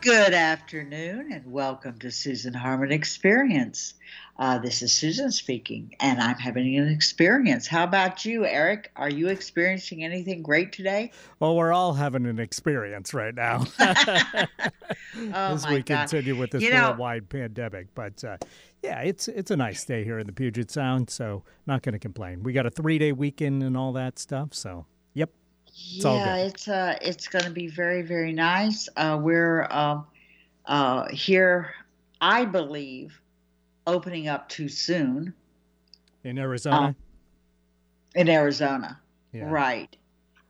[0.00, 3.94] Good afternoon and welcome to Susan Harmon Experience.
[4.38, 7.66] Uh, this is Susan speaking, and I'm having an experience.
[7.66, 8.92] How about you, Eric?
[8.94, 11.10] Are you experiencing anything great today?
[11.40, 14.46] Well, we're all having an experience right now oh
[15.16, 16.08] as we God.
[16.08, 17.88] continue with this You know- worldwide pandemic.
[17.96, 18.36] But uh,
[18.84, 21.98] yeah, it's it's a nice day here in the Puget Sound, so not going to
[21.98, 22.44] complain.
[22.44, 24.86] We got a three day weekend and all that stuff, so
[26.04, 28.88] all yeah, it's uh, it's going to be very, very nice.
[28.96, 30.06] Uh, we're um,
[30.66, 31.74] uh, here,
[32.20, 33.20] I believe,
[33.86, 35.34] opening up too soon
[36.24, 36.94] In Arizona,
[38.14, 39.00] in Arizona.
[39.32, 39.50] yeah.
[39.50, 39.94] Right.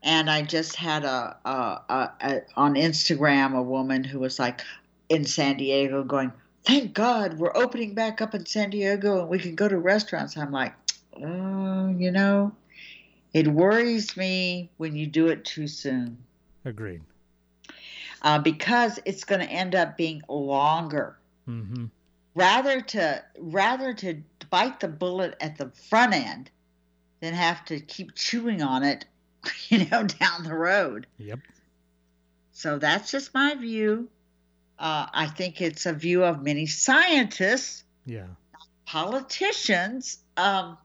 [0.01, 4.61] And I just had a, a, a, a on Instagram a woman who was like
[5.09, 6.31] in San Diego going,
[6.63, 10.37] "Thank God we're opening back up in San Diego and we can go to restaurants."
[10.37, 10.73] I'm like,
[11.21, 12.53] "Oh, you know,
[13.33, 16.17] it worries me when you do it too soon
[16.65, 17.01] Agreed.
[18.21, 21.85] uh, because it's going to end up being longer." hmm
[22.35, 26.49] rather to rather to bite the bullet at the front end
[27.21, 29.05] than have to keep chewing on it
[29.69, 31.39] you know down the road Yep.
[32.51, 34.07] so that's just my view
[34.77, 38.27] uh, i think it's a view of many scientists Yeah.
[38.85, 40.77] politicians um,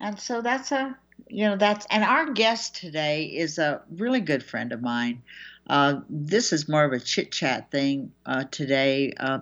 [0.00, 0.96] and so that's a
[1.28, 5.22] you know that's and our guest today is a really good friend of mine
[5.68, 9.38] uh, this is more of a chit chat thing uh, today uh,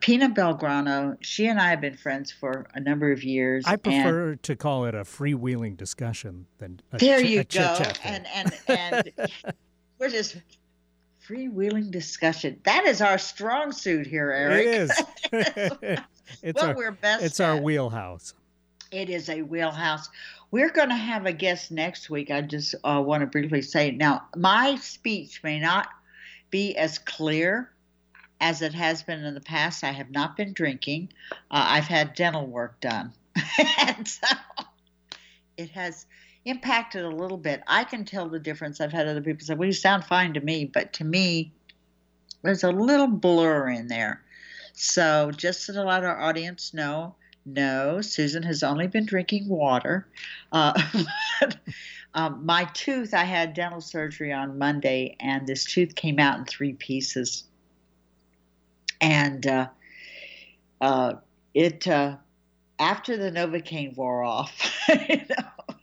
[0.00, 3.64] Pina Belgrano, she and I have been friends for a number of years.
[3.66, 7.44] I and- prefer to call it a freewheeling discussion than a there chi- you a
[7.44, 7.82] go.
[8.02, 9.12] And and and
[9.98, 10.36] we're just
[11.26, 12.60] freewheeling discussion.
[12.64, 14.66] That is our strong suit here, Eric.
[14.66, 15.02] It is.
[16.42, 18.34] it's what our we're best it's our wheelhouse.
[18.90, 20.08] It is a wheelhouse.
[20.50, 22.30] We're going to have a guest next week.
[22.30, 25.88] I just uh, want to briefly say now, my speech may not
[26.50, 27.70] be as clear
[28.40, 29.82] as it has been in the past.
[29.82, 31.10] I have not been drinking.
[31.50, 33.12] Uh, I've had dental work done.
[33.78, 34.28] and so
[35.56, 36.06] it has
[36.44, 37.62] impacted a little bit.
[37.66, 38.80] I can tell the difference.
[38.80, 40.64] I've had other people say, well, you sound fine to me.
[40.64, 41.52] But to me,
[42.42, 44.22] there's a little blur in there.
[44.74, 50.08] So just to let our audience know, no, Susan has only been drinking water.
[50.50, 50.78] Uh,
[52.14, 56.44] um, my tooth, I had dental surgery on Monday, and this tooth came out in
[56.44, 57.44] three pieces.
[59.00, 59.68] And uh,
[60.80, 61.14] uh,
[61.54, 62.16] it, uh,
[62.80, 64.52] after the Novocaine wore off,
[65.08, 65.76] you know,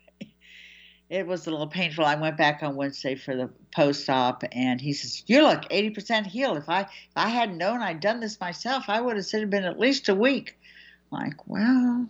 [1.09, 2.03] it was a little painful.
[2.03, 6.25] I went back on Wednesday for the post op, and he says, "You look 80%
[6.25, 6.57] healed.
[6.57, 9.49] If I if I hadn't known I'd done this myself, I would have said it'd
[9.49, 10.57] been at least a week."
[11.13, 12.09] Like, well,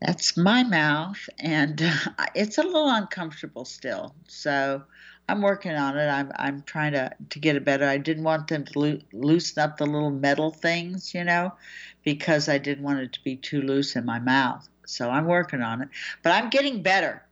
[0.00, 4.14] that's my mouth, and uh, it's a little uncomfortable still.
[4.28, 4.82] So
[5.28, 6.06] I'm working on it.
[6.06, 7.86] I'm I'm trying to to get it better.
[7.86, 11.52] I didn't want them to loo- loosen up the little metal things, you know,
[12.04, 14.68] because I didn't want it to be too loose in my mouth.
[14.86, 15.88] So I'm working on it,
[16.22, 17.22] but I'm getting better.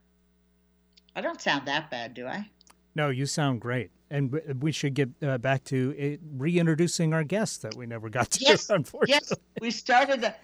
[1.15, 2.49] I don't sound that bad, do I?
[2.93, 3.91] No, you sound great.
[4.09, 8.31] And we should get uh, back to uh, reintroducing our guests that we never got
[8.31, 9.27] to, Yes, unfortunately.
[9.29, 10.35] Yes, we started the,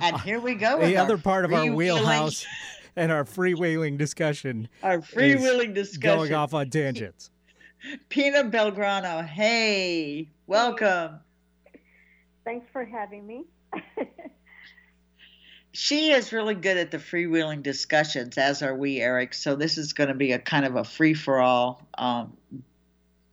[0.00, 0.80] and here we go.
[0.80, 2.46] the other part of our wheelhouse
[2.96, 6.00] and our freewheeling discussion our freewheeling discussion.
[6.18, 7.30] going off on tangents.
[8.08, 11.20] Pina Belgrano, hey, welcome.
[12.44, 13.44] Thanks for having me.
[15.72, 19.32] She is really good at the freewheeling discussions, as are we, Eric.
[19.34, 22.36] So this is going to be a kind of a free for all, um,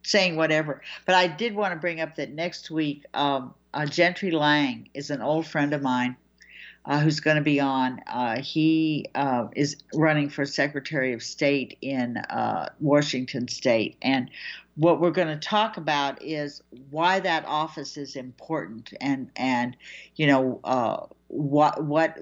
[0.05, 0.81] saying whatever.
[1.05, 5.09] But I did want to bring up that next week, um, uh, Gentry Lang is
[5.09, 6.15] an old friend of mine.
[6.87, 7.99] Uh, who's going to be on?
[8.05, 14.29] Uh, he uh, is running for Secretary of State in uh, Washington State, and
[14.75, 16.61] what we're going to talk about is
[16.91, 19.75] why that office is important, and and
[20.15, 22.19] you know uh, what what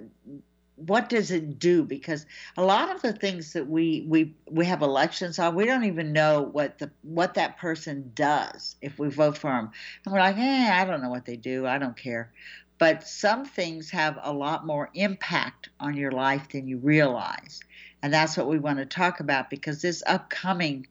[0.88, 1.84] what does it do?
[1.84, 2.26] Because
[2.58, 6.14] a lot of the things that we we we have elections on we don't even
[6.14, 9.72] know what the what that person does if we vote for them
[10.06, 11.66] and we're like eh i don't know what they do.
[11.66, 12.32] I don't care.
[12.80, 17.62] But some things have a lot more impact on your life than you realize.
[18.02, 20.88] And that's what we want to talk about because this upcoming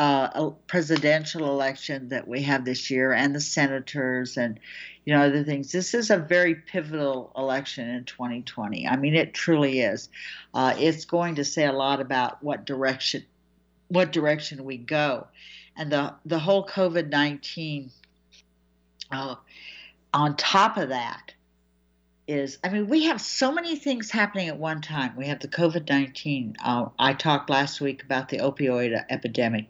[0.00, 4.58] uh, presidential election that we have this year and the senators and
[5.04, 5.72] you know other things.
[5.72, 10.08] This is a very pivotal election in 2020 i mean it truly is.
[10.54, 13.26] Uh, it's going to say a lot about what direction
[13.88, 15.26] what direction we go.
[15.76, 17.90] And the the whole covid-19
[19.12, 19.34] uh,
[20.14, 21.34] on top of that
[22.30, 25.48] is i mean we have so many things happening at one time we have the
[25.48, 29.66] covid-19 uh, i talked last week about the opioid epidemic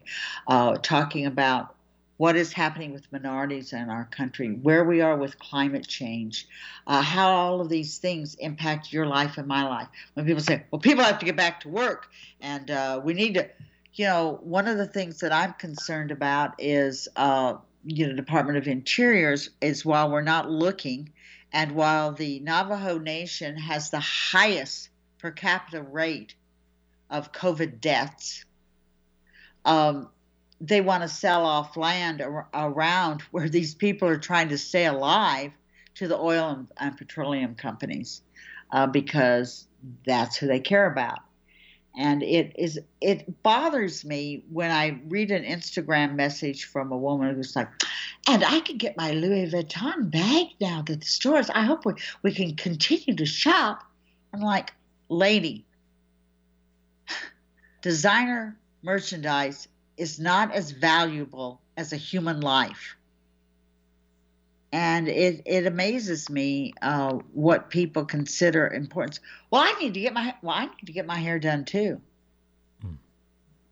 [0.47, 1.75] uh, talking about
[2.21, 6.47] what is happening with minorities in our country, where we are with climate change,
[6.85, 9.87] uh, how all of these things impact your life and my life.
[10.13, 13.33] When people say, well, people have to get back to work and uh, we need
[13.33, 13.49] to,
[13.95, 17.55] you know, one of the things that I'm concerned about is, uh,
[17.85, 21.11] you know, Department of Interiors is while we're not looking
[21.51, 24.89] and while the Navajo Nation has the highest
[25.19, 26.35] per capita rate
[27.09, 28.45] of COVID deaths,
[29.65, 30.09] um,
[30.61, 34.85] they want to sell off land ar- around where these people are trying to stay
[34.85, 35.51] alive
[35.95, 38.21] to the oil and, and petroleum companies
[38.71, 39.67] uh, because
[40.05, 41.19] that's who they care about.
[41.97, 47.35] And it is it bothers me when I read an Instagram message from a woman
[47.35, 47.67] who's like,
[48.27, 51.49] and I can get my Louis Vuitton bag now at the stores.
[51.49, 53.83] I hope we, we can continue to shop.
[54.33, 54.73] I'm like,
[55.09, 55.65] lady,
[57.81, 62.95] designer merchandise is not as valuable as a human life.
[64.73, 69.19] And it, it amazes me uh, what people consider important.
[69.49, 72.01] Well, I need to get my well, I need to get my hair done too.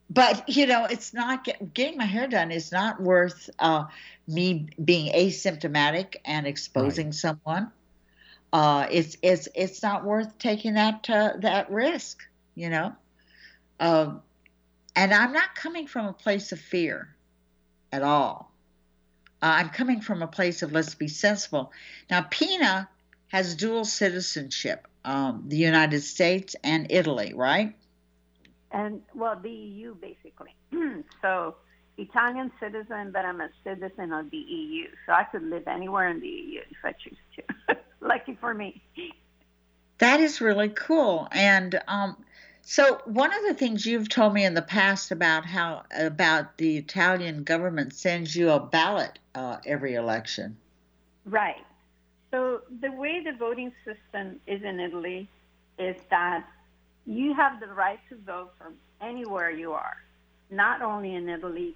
[0.09, 3.85] But you know, it's not get, getting my hair done is not worth uh,
[4.27, 7.15] me being asymptomatic and exposing right.
[7.15, 7.71] someone.
[8.51, 12.23] Uh, it's it's it's not worth taking that uh, that risk.
[12.55, 12.95] You know.
[13.79, 14.21] Um,
[14.95, 17.15] and I'm not coming from a place of fear
[17.91, 18.51] at all.
[19.41, 21.71] Uh, I'm coming from a place of let's be sensible.
[22.09, 22.89] Now, Pina
[23.29, 27.75] has dual citizenship, um, the United States and Italy, right?
[28.71, 30.55] And, well, the EU, basically.
[31.21, 31.55] so,
[31.99, 34.87] Italian citizen, but I'm a citizen of the EU.
[35.05, 37.77] So I could live anywhere in the EU if I choose to.
[38.01, 38.81] Lucky for me.
[39.97, 41.27] That is really cool.
[41.31, 42.15] And um,
[42.61, 46.77] so one of the things you've told me in the past about how about the
[46.77, 50.57] Italian government sends you a ballot uh, every election.
[51.25, 51.65] Right.
[52.31, 55.27] So the way the voting system is in Italy
[55.77, 56.47] is that
[57.09, 59.97] you have the right to vote from anywhere you are,
[60.51, 61.75] not only in Italy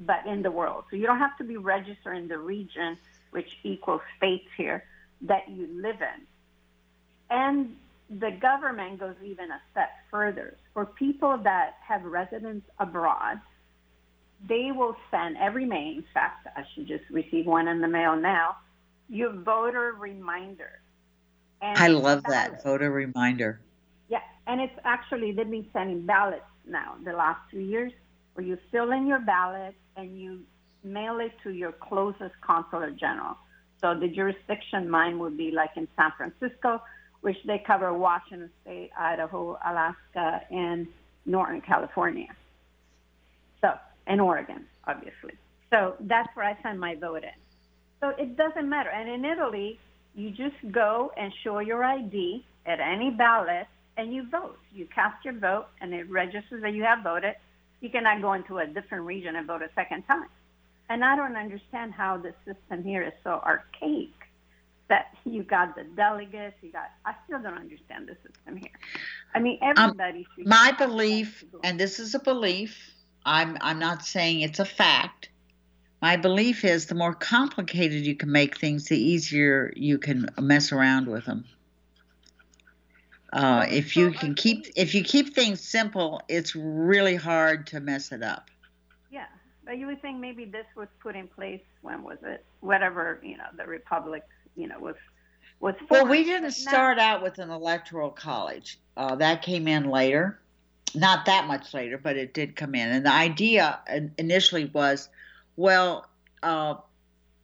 [0.00, 0.84] but in the world.
[0.90, 2.96] So you don't have to be registered in the region,
[3.30, 4.82] which equals states here,
[5.22, 6.26] that you live in.
[7.30, 7.76] And
[8.10, 10.56] the government goes even a step further.
[10.72, 13.40] For people that have residence abroad,
[14.48, 18.16] they will send every May, in fact, I should just receive one in the mail
[18.16, 18.56] now,
[19.08, 20.80] your voter reminder.
[21.62, 23.60] And I love that voter reminder.
[24.46, 27.92] And it's actually, they've been sending ballots now the last two years
[28.34, 30.40] where you fill in your ballot and you
[30.82, 33.36] mail it to your closest consular general.
[33.80, 36.82] So the jurisdiction, mine would be like in San Francisco
[37.24, 40.86] which they cover Washington State, Idaho, Alaska, and
[41.24, 42.28] Northern California.
[43.62, 43.72] So,
[44.06, 45.32] and Oregon, obviously.
[45.70, 47.30] So that's where I send my vote in.
[48.02, 48.90] So it doesn't matter.
[48.90, 49.80] And in Italy,
[50.14, 54.58] you just go and show your ID at any ballot and you vote.
[54.74, 57.34] You cast your vote and it registers that you have voted.
[57.80, 60.28] You cannot go into a different region and vote a second time.
[60.88, 64.10] And I don't understand how the system here is so archaic
[64.88, 66.90] that you got the delegates, you got.
[67.06, 68.70] I still don't understand the system here.
[69.34, 70.26] I mean, um, everybody.
[70.38, 72.76] Um, my belief, and this is a belief.
[73.24, 75.30] I'm I'm not saying it's a fact.
[76.02, 80.70] My belief is the more complicated you can make things, the easier you can mess
[80.70, 81.46] around with them.
[83.34, 88.12] Uh, if you can keep if you keep things simple, it's really hard to mess
[88.12, 88.48] it up.
[89.10, 89.26] Yeah,
[89.64, 92.44] but you would think maybe this was put in place when was it?
[92.60, 94.22] Whatever you know, the republic
[94.54, 94.94] you know was
[95.58, 95.74] was.
[95.78, 95.90] Formed.
[95.90, 98.78] Well, we didn't start out with an electoral college.
[98.96, 100.38] Uh, that came in later,
[100.94, 102.88] not that much later, but it did come in.
[102.88, 103.80] And the idea
[104.16, 105.08] initially was,
[105.56, 106.06] well,
[106.40, 106.76] uh,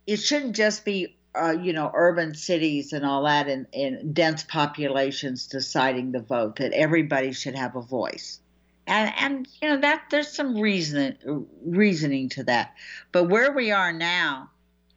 [0.06, 4.42] it shouldn't just be uh, you know, urban cities and all that, and, and dense
[4.42, 6.56] populations deciding the vote.
[6.56, 8.40] That everybody should have a voice,
[8.86, 12.74] and and you know that there's some reason reasoning to that.
[13.12, 14.50] But where we are now,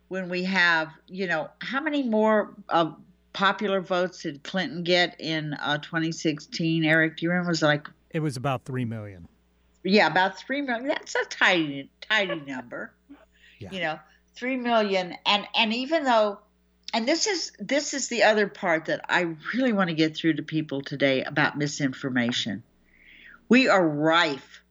[0.08, 2.92] when we have, you know, how many more uh,
[3.34, 6.86] popular votes did Clinton get in uh, 2016?
[6.86, 7.50] Eric, do you remember?
[7.50, 9.28] It was like it was about three million.
[9.84, 10.88] Yeah, about three million.
[10.88, 12.94] That's a tiny, tiny number.
[13.60, 13.72] Yeah.
[13.72, 14.00] You know,
[14.36, 16.40] three million, and and even though,
[16.94, 20.36] and this is this is the other part that I really want to get through
[20.36, 22.63] to people today about misinformation.
[23.50, 24.62] We are rife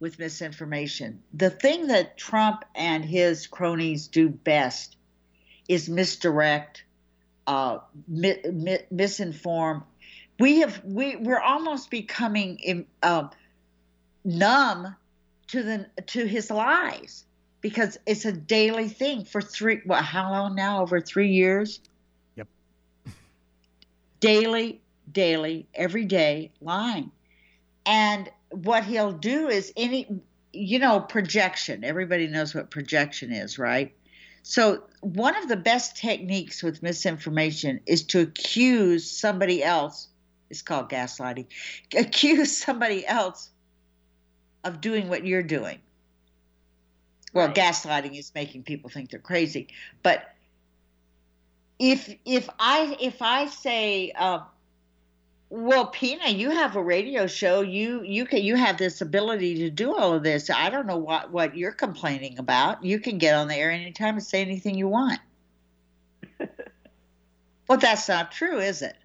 [0.00, 1.22] with misinformation.
[1.32, 4.96] The thing that Trump and his cronies do best
[5.68, 6.84] is misdirect,
[7.46, 9.84] uh, mi- mi- misinform.
[10.40, 13.28] We have we we're almost becoming uh,
[14.24, 14.96] numb
[15.48, 17.24] to the to his lies.
[17.62, 19.80] Because it's a daily thing for three.
[19.86, 20.04] What?
[20.04, 20.82] How long now?
[20.82, 21.80] Over three years.
[22.36, 22.48] Yep.
[24.20, 27.10] Daily, daily, every day lying,
[27.86, 30.06] and what he'll do is any,
[30.52, 31.82] you know, projection.
[31.82, 33.94] Everybody knows what projection is, right?
[34.42, 40.08] So, one of the best techniques with misinformation is to accuse somebody else.
[40.50, 41.46] It's called gaslighting.
[41.96, 43.50] Accuse somebody else
[44.64, 45.78] of doing what you're doing.
[47.32, 47.56] Well, Right.
[47.56, 49.68] gaslighting is making people think they're crazy,
[50.02, 50.32] but
[51.78, 54.40] if if I if I say, uh,
[55.50, 57.60] well, Pina, you have a radio show.
[57.60, 60.48] You you can you have this ability to do all of this.
[60.48, 62.84] I don't know what what you're complaining about.
[62.84, 65.20] You can get on the air anytime and say anything you want.
[67.68, 68.96] well, that's not true, is it?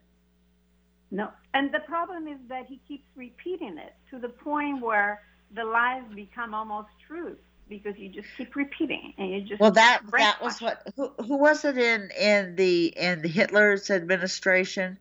[1.10, 1.31] No.
[1.53, 5.24] And the problem is that he keeps repeating it to the point where
[5.55, 10.01] the lies become almost truth because you just keep repeating and you just Well, that
[10.17, 14.97] that was what who, who was it in in the in the Hitler's administration?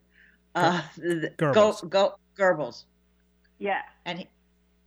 [0.55, 2.85] Uh, the- go go Goebbels.
[3.59, 3.83] Yeah.
[4.05, 4.29] and he-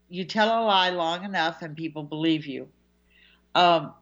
[0.09, 2.67] you tell a lie long enough and people believe you
[3.55, 3.93] um,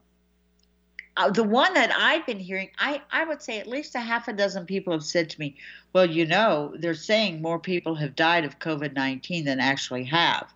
[1.18, 4.28] uh, the one that i've been hearing I, I would say at least a half
[4.30, 5.56] a dozen people have said to me
[5.94, 10.54] well you know they're saying more people have died of covid-19 than actually have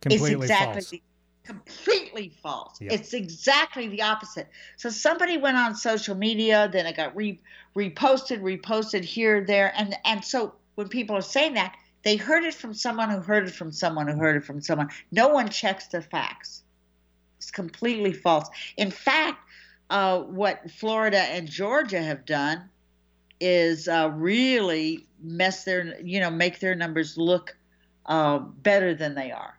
[0.00, 0.90] Completely it's exactly false.
[0.90, 1.02] the-
[1.50, 2.80] completely false.
[2.80, 2.92] Yep.
[2.92, 4.48] it's exactly the opposite.
[4.76, 7.40] So somebody went on social media then it got re,
[7.76, 12.54] reposted reposted here there and and so when people are saying that they heard it
[12.54, 14.88] from someone who heard it from someone who heard it from someone.
[15.12, 16.62] No one checks the facts.
[17.38, 18.48] It's completely false.
[18.76, 19.38] In fact
[19.90, 22.62] uh, what florida and georgia have done
[23.40, 27.56] is uh, really mess their you know make their numbers look
[28.06, 29.58] uh, better than they are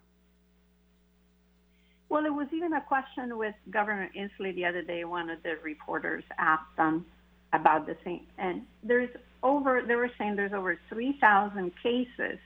[2.12, 5.06] Well, it was even a question with Governor Inslee the other day.
[5.06, 7.06] One of the reporters asked them
[7.53, 9.10] about the same, and there's
[9.41, 9.82] over.
[9.82, 12.38] They were saying there's over 3,000 cases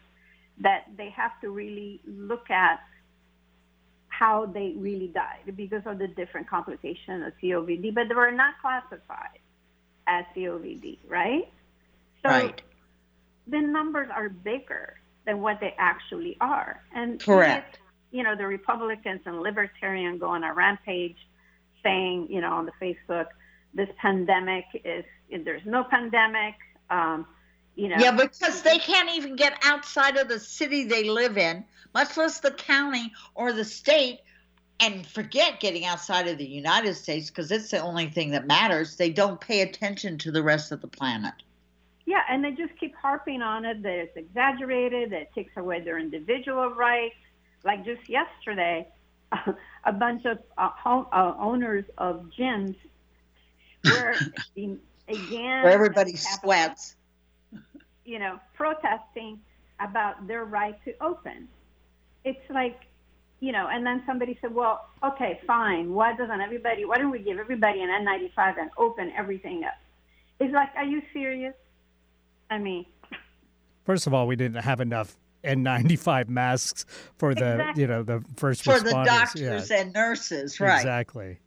[0.62, 2.80] that they have to really look at
[4.08, 8.54] how they really died because of the different complications of COVID, but they were not
[8.62, 9.40] classified
[10.06, 11.52] as COVID, right?
[12.22, 12.62] So right
[13.48, 14.96] the numbers are bigger
[15.26, 16.82] than what they actually are.
[16.94, 17.80] And Correct.
[18.12, 21.18] You know, the Republicans and Libertarian go on a rampage
[21.84, 23.28] saying, you know, on the Facebook,
[23.74, 25.06] this pandemic is,
[25.44, 26.56] there's no pandemic.
[26.90, 27.28] Um,
[27.76, 31.66] you know, Yeah, because they can't even get outside of the city they live in,
[31.94, 34.22] much less the county or the state,
[34.80, 38.96] and forget getting outside of the United States because it's the only thing that matters.
[38.96, 41.34] They don't pay attention to the rest of the planet.
[42.06, 45.82] Yeah, and they just keep harping on it that it's exaggerated, that it takes away
[45.82, 47.16] their individual rights.
[47.66, 48.88] Like just yesterday,
[49.84, 52.76] a bunch of uh, home, uh, owners of gyms
[53.84, 54.16] were
[54.56, 54.80] in,
[55.10, 56.96] again Where everybody at the Capitol, sweats.
[58.06, 59.40] You know, protesting
[59.80, 61.48] about their right to open.
[62.24, 62.82] It's like,
[63.40, 65.94] you know, and then somebody said, well, okay, fine.
[65.94, 66.86] Why doesn't everybody?
[66.86, 69.74] Why don't we give everybody an N95 and open everything up?
[70.40, 71.56] It's like, are you serious?
[72.50, 72.86] I mean.
[73.86, 76.86] First of all, we didn't have enough N95 masks
[77.18, 77.82] for the Exactly.
[77.84, 78.84] you know the first For responders.
[78.84, 80.78] the doctors yeah, and nurses, right?
[80.78, 81.40] Exactly.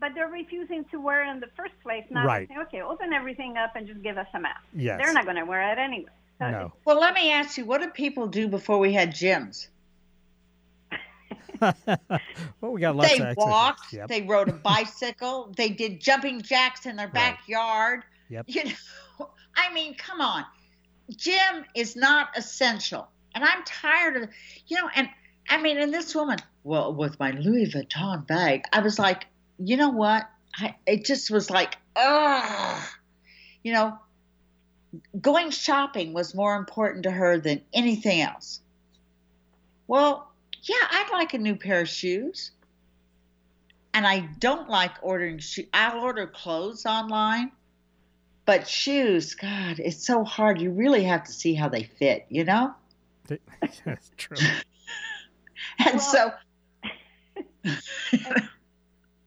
[0.00, 2.04] But they're refusing to wear it in the first place.
[2.10, 2.46] Now Right.
[2.48, 4.60] saying, okay, open everything up and just give us a mask.
[4.74, 5.00] Yes.
[5.02, 6.10] They're not going to wear it anyway.
[6.38, 6.72] So No.
[6.84, 9.68] Well, let me ask you, what did people do before we had gyms?
[11.60, 13.36] well, we got lots they of exercise.
[13.50, 14.08] walked, Yep.
[14.08, 17.14] they rode a bicycle, they did jumping jacks in their Right.
[17.14, 18.02] backyard.
[18.28, 18.44] Yep.
[18.48, 20.44] You know, I mean, come on.
[21.16, 23.08] Gym is not essential.
[23.34, 24.28] And I'm tired of,
[24.66, 25.08] you know, and
[25.48, 29.26] I mean, and this woman, well, with my Louis Vuitton bag, I was like,
[29.58, 30.28] you know what?
[30.56, 32.82] I, it just was like, ugh.
[33.62, 33.98] You know,
[35.20, 38.60] going shopping was more important to her than anything else.
[39.86, 40.30] Well,
[40.62, 42.52] yeah, I'd like a new pair of shoes.
[43.92, 45.66] And I don't like ordering shoes.
[45.72, 47.52] I'll order clothes online,
[48.44, 50.60] but shoes, God, it's so hard.
[50.60, 52.74] You really have to see how they fit, you know?
[53.28, 54.36] That's true.
[55.78, 56.32] And Well- so,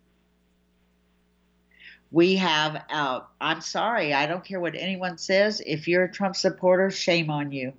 [2.12, 5.62] We have, uh, I'm sorry, I don't care what anyone says.
[5.66, 7.74] If you're a Trump supporter, shame on you.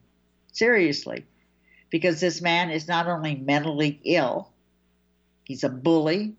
[0.52, 1.26] Seriously.
[1.90, 4.52] Because this man is not only mentally ill,
[5.48, 6.34] He's a bully.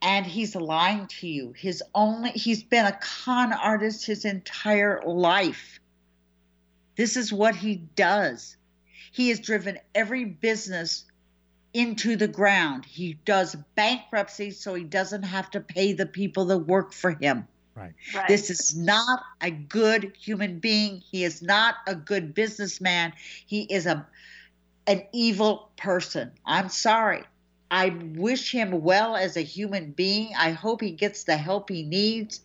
[0.00, 1.52] And he's lying to you.
[1.52, 5.80] His only he's been a con artist his entire life.
[6.94, 8.56] This is what he does.
[9.10, 11.06] He has driven every business
[11.76, 12.86] into the ground.
[12.86, 17.46] He does bankruptcy so he doesn't have to pay the people that work for him.
[17.74, 17.92] Right.
[18.14, 18.28] Right.
[18.28, 21.02] This is not a good human being.
[21.10, 23.12] He is not a good businessman.
[23.44, 24.06] He is a
[24.86, 26.32] an evil person.
[26.46, 27.24] I'm sorry.
[27.70, 30.30] I wish him well as a human being.
[30.38, 32.40] I hope he gets the help he needs.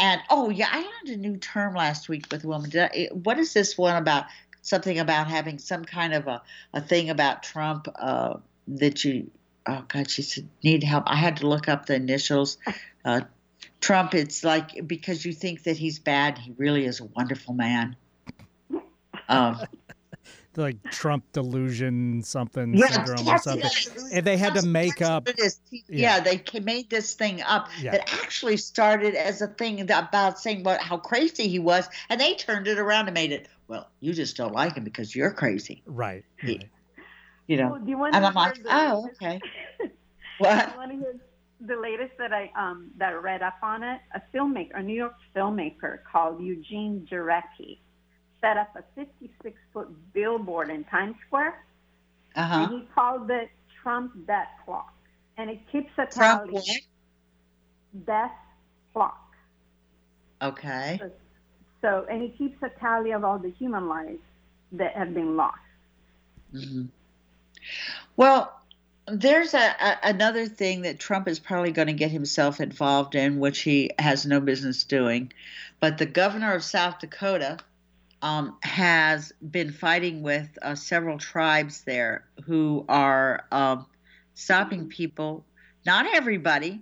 [0.00, 2.70] And oh yeah, I learned a new term last week with a woman.
[2.70, 4.24] Did I, what is this one about?
[4.62, 6.40] Something about having some kind of a,
[6.72, 9.30] a thing about Trump uh, that you.
[9.66, 11.04] Oh God, she said need help.
[11.06, 12.58] I had to look up the initials.
[13.06, 13.20] Uh,
[13.82, 17.96] Trump, it's like because you think that he's bad, he really is a wonderful man.
[19.28, 19.60] Um,
[20.56, 23.66] Like Trump delusion something yeah, syndrome or something.
[23.66, 23.88] it.
[24.12, 25.26] And they had to make up.
[25.26, 25.60] what it is.
[25.70, 25.80] Yeah.
[25.88, 27.90] Yeah, they made this thing up Yeah.
[27.92, 32.34] that actually started as a thing about saying what how crazy he was, and they
[32.34, 33.48] turned it around and made it.
[33.66, 36.24] Well, you just don't like him because you're crazy, Right.
[36.40, 36.68] He- right.
[37.46, 37.78] You know.
[37.84, 39.42] do you want And to I'm like, oh, latest- okay.
[39.80, 39.90] Do
[40.38, 40.68] What?
[40.68, 41.16] you want to hear
[41.60, 44.00] the latest that I um that I read up on it?
[44.14, 47.78] A filmmaker, a New York filmmaker called Eugene Jarecki,
[48.40, 51.54] set up a 56 foot billboard in Times Square,
[52.34, 53.50] Uh and he called it
[53.82, 54.92] Trump Death Clock,
[55.36, 56.50] and it keeps a Trump tally.
[56.50, 56.64] what?
[58.06, 58.32] Death
[58.92, 59.34] Clock.
[60.42, 61.00] Okay.
[61.80, 64.22] So, and he keeps a tally of all the human lives
[64.72, 65.58] that have been lost.
[66.52, 66.86] hmm
[68.16, 68.52] Well,
[69.06, 73.38] there's a, a another thing that Trump is probably going to get himself involved in,
[73.38, 75.32] which he has no business doing.
[75.80, 77.58] But the governor of South Dakota
[78.22, 83.86] um, has been fighting with uh, several tribes there who are um,
[84.34, 85.44] stopping people,
[85.84, 86.80] not everybody,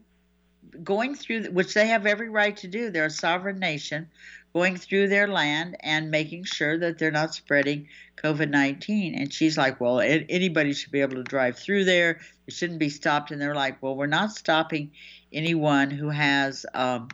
[0.84, 2.90] going through, which they have every right to do.
[2.90, 4.08] They're a sovereign nation,
[4.54, 7.88] going through their land and making sure that they're not spreading
[8.22, 9.14] COVID 19.
[9.14, 12.20] And she's like, well, anybody should be able to drive through there.
[12.46, 13.30] It shouldn't be stopped.
[13.30, 14.90] And they're like, well, we're not stopping
[15.32, 17.08] anyone who has, um,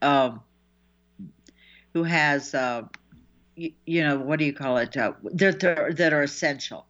[0.00, 0.40] um,
[1.92, 2.82] who has, uh,
[3.54, 4.96] you, you know, what do you call it?
[4.96, 6.86] Uh, that, they're- that are essential.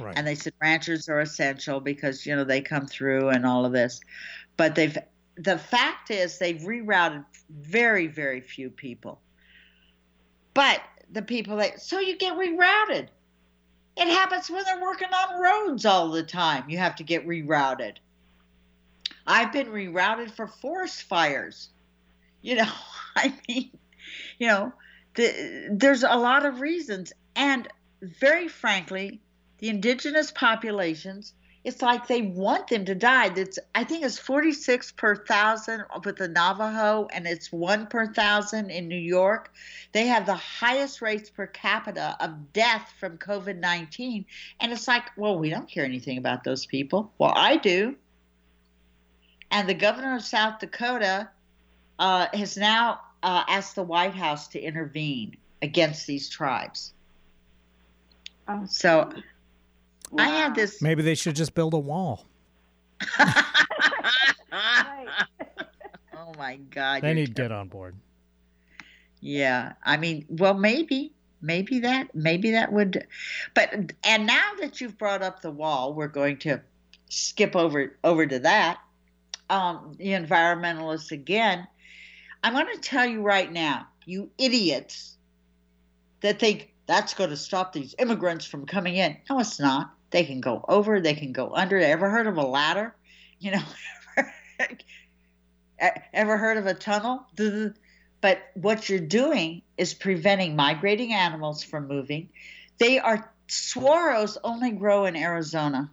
[0.00, 0.14] Right.
[0.16, 3.72] And they said ranchers are essential because, you know, they come through and all of
[3.72, 4.00] this.
[4.56, 4.96] But they've,
[5.38, 9.20] the fact is, they've rerouted very, very few people.
[10.54, 13.08] But the people that, so you get rerouted.
[13.96, 16.68] It happens when they're working on roads all the time.
[16.68, 17.96] You have to get rerouted.
[19.26, 21.68] I've been rerouted for forest fires.
[22.42, 22.72] You know,
[23.16, 23.70] I mean,
[24.38, 24.72] you know,
[25.14, 27.12] the, there's a lot of reasons.
[27.34, 27.68] And
[28.02, 29.20] very frankly,
[29.58, 31.34] the indigenous populations,
[31.68, 33.28] it's like they want them to die.
[33.28, 38.70] That's I think it's 46 per thousand with the Navajo, and it's one per thousand
[38.70, 39.52] in New York.
[39.92, 44.24] They have the highest rates per capita of death from COVID 19.
[44.60, 47.12] And it's like, well, we don't hear anything about those people.
[47.18, 47.96] Well, I do.
[49.50, 51.28] And the governor of South Dakota
[51.98, 56.94] uh, has now uh, asked the White House to intervene against these tribes.
[58.48, 59.12] Oh, So
[60.16, 60.80] I had this.
[60.80, 62.26] Maybe they should just build a wall.
[66.28, 67.02] Oh my God.
[67.02, 67.94] Then you're get on board.
[69.20, 69.72] Yeah.
[69.82, 73.06] I mean, well, maybe, maybe that, maybe that would,
[73.54, 76.60] but, and now that you've brought up the wall, we're going to
[77.08, 78.78] skip over, over to that.
[79.50, 81.66] Um, the environmentalists again.
[82.44, 85.16] I'm going to tell you right now, you idiots
[86.20, 89.16] that think that's going to stop these immigrants from coming in.
[89.30, 89.94] No, it's not.
[90.10, 91.78] They can go over, they can go under.
[91.78, 92.94] Ever heard of a ladder?
[93.40, 93.62] You know,
[96.12, 97.24] ever heard of a tunnel?
[98.20, 102.30] But what you're doing is preventing migrating animals from moving.
[102.78, 105.90] They are saguaros only grow in Arizona.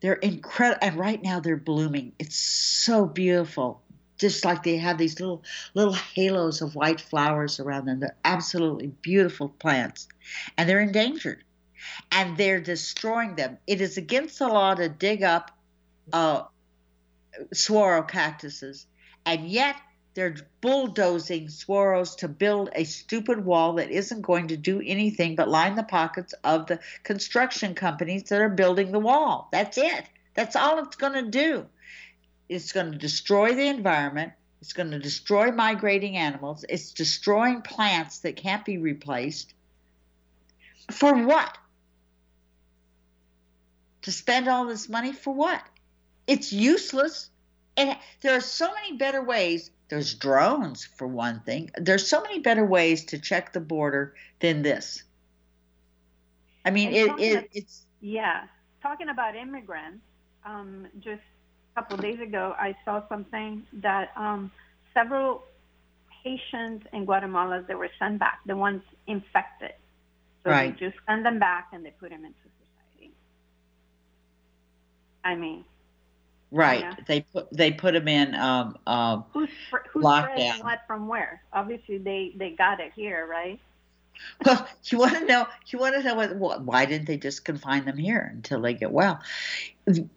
[0.00, 2.12] They're incredible, and right now they're blooming.
[2.18, 3.82] It's so beautiful.
[4.16, 5.42] Just like they have these little
[5.74, 8.00] little halos of white flowers around them.
[8.00, 10.08] They're absolutely beautiful plants,
[10.56, 11.44] and they're endangered,
[12.10, 13.58] and they're destroying them.
[13.66, 15.50] It is against the law to dig up
[16.12, 16.42] uh,
[17.52, 18.86] saguaro cactuses,
[19.24, 19.76] and yet
[20.14, 25.48] they're bulldozing saguaros to build a stupid wall that isn't going to do anything but
[25.48, 29.48] line the pockets of the construction companies that are building the wall.
[29.52, 30.04] That's it.
[30.34, 31.66] That's all it's going to do.
[32.48, 34.32] It's going to destroy the environment.
[34.60, 36.64] It's going to destroy migrating animals.
[36.68, 39.54] It's destroying plants that can't be replaced.
[40.90, 41.56] For what?
[44.02, 45.62] To spend all this money for what?
[46.26, 47.30] It's useless.
[47.76, 51.70] And there are so many better ways there's drones, for one thing.
[51.76, 55.02] There's so many better ways to check the border than this.
[56.64, 57.82] I mean, it, it, it's.
[58.00, 58.44] Yeah.
[58.82, 60.02] Talking about immigrants,
[60.46, 61.20] um, just
[61.74, 64.52] a couple of days ago, I saw something that um,
[64.94, 65.42] several
[66.22, 69.72] Haitians in Guatemala that were sent back, the ones infected.
[70.44, 70.78] So right.
[70.78, 72.49] they just send them back and they put them into.
[75.24, 75.64] I mean,
[76.52, 76.80] Right.
[76.80, 76.94] Yeah.
[77.06, 79.48] They put they put them in um, um, who's
[79.92, 80.64] who's lockdown.
[80.64, 81.42] What from where?
[81.52, 83.60] Obviously, they they got it here, right?
[84.44, 85.46] Well, you want to know?
[85.68, 88.90] You want to know what, Why didn't they just confine them here until they get
[88.90, 89.20] well?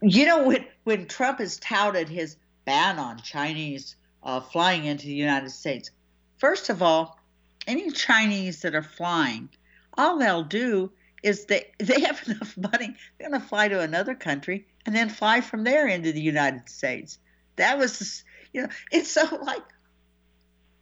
[0.01, 2.35] You know, when when Trump has touted his
[2.65, 5.91] ban on Chinese uh, flying into the United States,
[6.37, 7.19] first of all,
[7.67, 9.49] any Chinese that are flying,
[9.97, 10.91] all they'll do
[11.23, 12.95] is they they have enough money.
[13.17, 16.69] They're going to fly to another country and then fly from there into the United
[16.69, 17.17] States.
[17.55, 19.63] That was, you know, it's so like,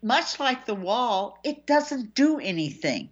[0.01, 3.10] much like the wall, it doesn't do anything.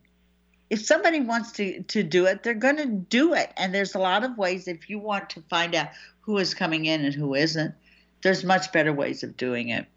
[0.70, 3.52] If somebody wants to, to do it, they're going to do it.
[3.58, 5.90] And there's a lot of ways, if you want to find out
[6.22, 7.74] who is coming in and who isn't,
[8.22, 9.88] there's much better ways of doing it.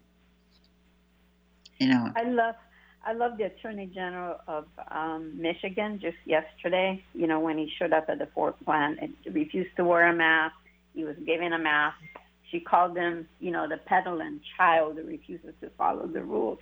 [1.79, 2.55] You know, I love
[3.05, 7.91] I love the Attorney General of um, Michigan just yesterday, you know, when he showed
[7.91, 10.55] up at the Ford plant and refused to wear a mask
[10.93, 11.97] he was given a mask.
[12.49, 16.59] She called him, you know, the peddling child who refuses to follow the rules.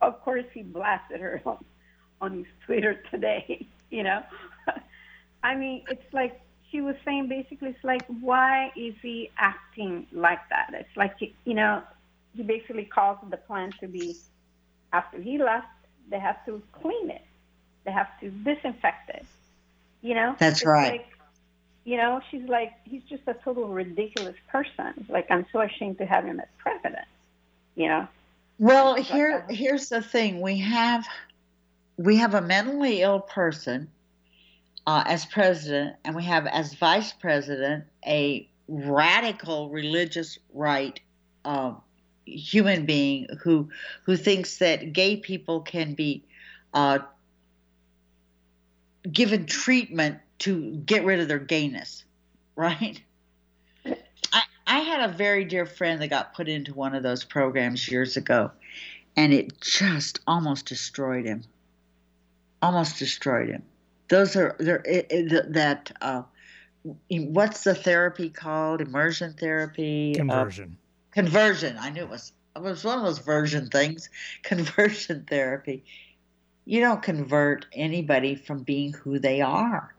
[0.00, 1.64] Of course, he blasted her on,
[2.20, 4.22] on his Twitter today, you know.
[5.42, 10.48] I mean, it's like she was saying basically, it's like, why is he acting like
[10.50, 10.70] that?
[10.74, 11.82] It's like, you know,
[12.34, 14.16] he basically calls the plant to be,
[14.92, 15.66] after he left,
[16.12, 17.24] they have to clean it,
[17.84, 19.24] they have to disinfect it.
[20.02, 20.92] You know, that's it's right.
[20.92, 21.08] Like,
[21.84, 25.06] you know, she's like, he's just a total ridiculous person.
[25.08, 27.06] Like, I'm so ashamed to have him as president.
[27.74, 28.08] You know.
[28.58, 31.04] Well, here, here's the thing: we have,
[31.96, 33.90] we have a mentally ill person
[34.86, 41.00] uh, as president, and we have as vice president a radical religious right
[41.44, 41.72] uh,
[42.24, 43.68] human being who
[44.04, 46.24] who thinks that gay people can be
[46.74, 47.00] uh,
[49.10, 52.04] given treatment to get rid of their gayness,
[52.56, 53.00] right?
[53.84, 57.88] I, I had a very dear friend that got put into one of those programs
[57.88, 58.50] years ago,
[59.16, 61.44] and it just almost destroyed him.
[62.60, 63.62] Almost destroyed him.
[64.08, 64.82] Those are there
[65.48, 66.22] that uh,
[67.10, 68.80] what's the therapy called?
[68.80, 70.14] Immersion therapy.
[70.14, 70.76] Conversion.
[70.78, 70.81] Uh,
[71.12, 71.76] conversion.
[71.78, 72.32] I knew it was.
[72.54, 74.10] It was one of those version things.
[74.42, 75.84] Conversion therapy.
[76.64, 79.94] You don't convert anybody from being who they are.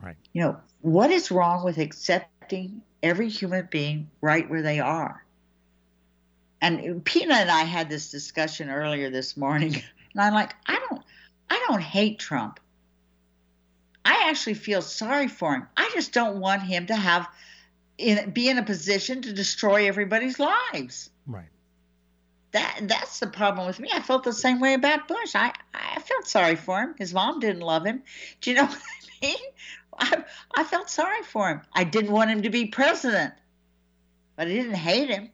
[0.00, 0.16] Right.
[0.32, 5.24] You know, what is wrong with accepting every human being right where they are?
[6.60, 9.74] And Pina and I had this discussion earlier this morning,
[10.12, 11.02] and I'm like, I don't,
[11.50, 12.60] I don't hate Trump.
[14.04, 15.66] I actually feel sorry for him.
[15.76, 17.28] I just don't want him to have,
[17.98, 21.10] in, be in a position to destroy everybody's lives.
[21.26, 21.48] Right.
[22.52, 23.90] That that's the problem with me.
[23.92, 25.34] I felt the same way about Bush.
[25.34, 26.94] I I felt sorry for him.
[26.96, 28.02] His mom didn't love him.
[28.40, 28.78] Do you know what
[29.22, 29.36] I mean?
[29.98, 30.24] I,
[30.56, 31.60] I felt sorry for him.
[31.74, 33.34] I didn't want him to be president,
[34.36, 35.30] but I didn't hate him.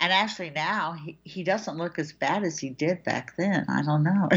[0.00, 3.64] And actually, now he, he doesn't look as bad as he did back then.
[3.68, 4.28] I don't know.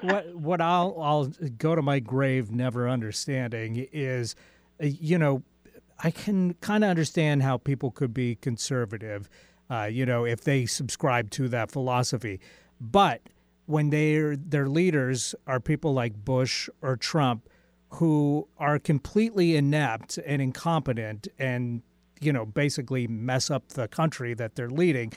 [0.00, 1.26] what what I'll I'll
[1.58, 4.34] go to my grave never understanding is,
[4.82, 5.42] uh, you know,
[6.02, 9.28] I can kind of understand how people could be conservative,
[9.70, 12.40] uh, you know, if they subscribe to that philosophy,
[12.80, 13.20] but
[13.66, 17.48] when their their leaders are people like Bush or Trump
[17.94, 21.82] who are completely inept and incompetent and
[22.20, 25.12] you know basically mess up the country that they're leading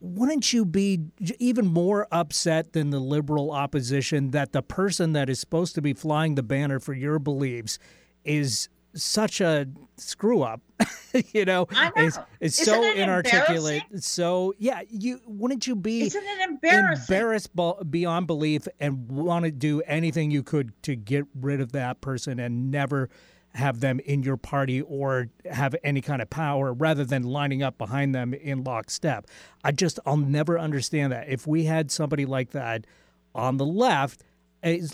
[0.00, 1.00] wouldn't you be
[1.38, 5.92] even more upset than the liberal opposition that the person that is supposed to be
[5.94, 7.78] flying the banner for your beliefs
[8.24, 10.60] is such a screw up
[11.32, 11.92] you know, know.
[11.96, 17.02] is, is so inarticulate so yeah you wouldn't you be Isn't it embarrassing?
[17.02, 17.50] embarrassed
[17.90, 22.38] beyond belief and want to do anything you could to get rid of that person
[22.40, 23.08] and never
[23.54, 27.78] have them in your party or have any kind of power rather than lining up
[27.78, 29.26] behind them in lockstep.
[29.62, 31.28] I just, I'll never understand that.
[31.28, 32.84] If we had somebody like that
[33.32, 34.24] on the left,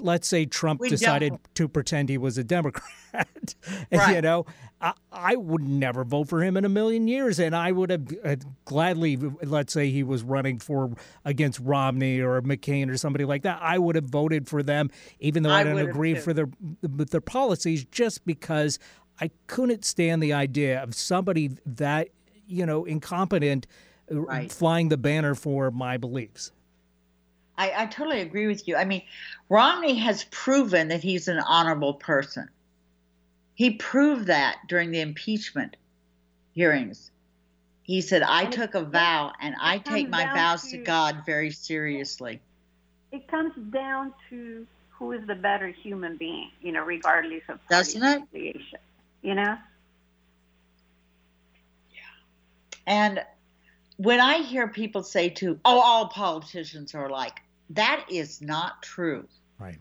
[0.00, 1.54] let's say Trump We decided don't.
[1.54, 3.54] to pretend he was a Democrat,
[3.92, 4.16] Right.
[4.16, 4.46] you know,
[4.80, 8.08] I, I would never vote for him in a million years, and I would have
[8.24, 10.92] uh, gladly, let's say he was running for
[11.24, 15.42] against Romney or McCain or somebody like that, I would have voted for them, even
[15.42, 16.20] though I, I don't agree too.
[16.20, 16.48] for their
[16.96, 18.78] with their policies, just because
[19.20, 22.08] I couldn't stand the idea of somebody that
[22.46, 23.66] you know incompetent
[24.10, 24.50] uh, Right.
[24.50, 26.50] flying the banner for my beliefs.
[27.60, 28.74] I, I totally agree with you.
[28.74, 29.02] I mean,
[29.50, 32.48] Romney has proven that he's an honorable person.
[33.54, 35.76] He proved that during the impeachment
[36.54, 37.10] hearings.
[37.82, 41.24] He said, I And took a vow and I take my vows to to- God
[41.26, 42.40] very seriously.
[43.12, 48.02] It comes down to who is the better human being, you know, regardless of Doesn't
[48.02, 48.22] it?
[48.22, 48.78] affiliation.
[49.20, 49.58] You know?
[51.92, 52.00] Yeah.
[52.86, 53.22] And
[53.98, 59.26] when I hear people say to, oh, all politicians are alike, that is not true.
[59.58, 59.78] Right.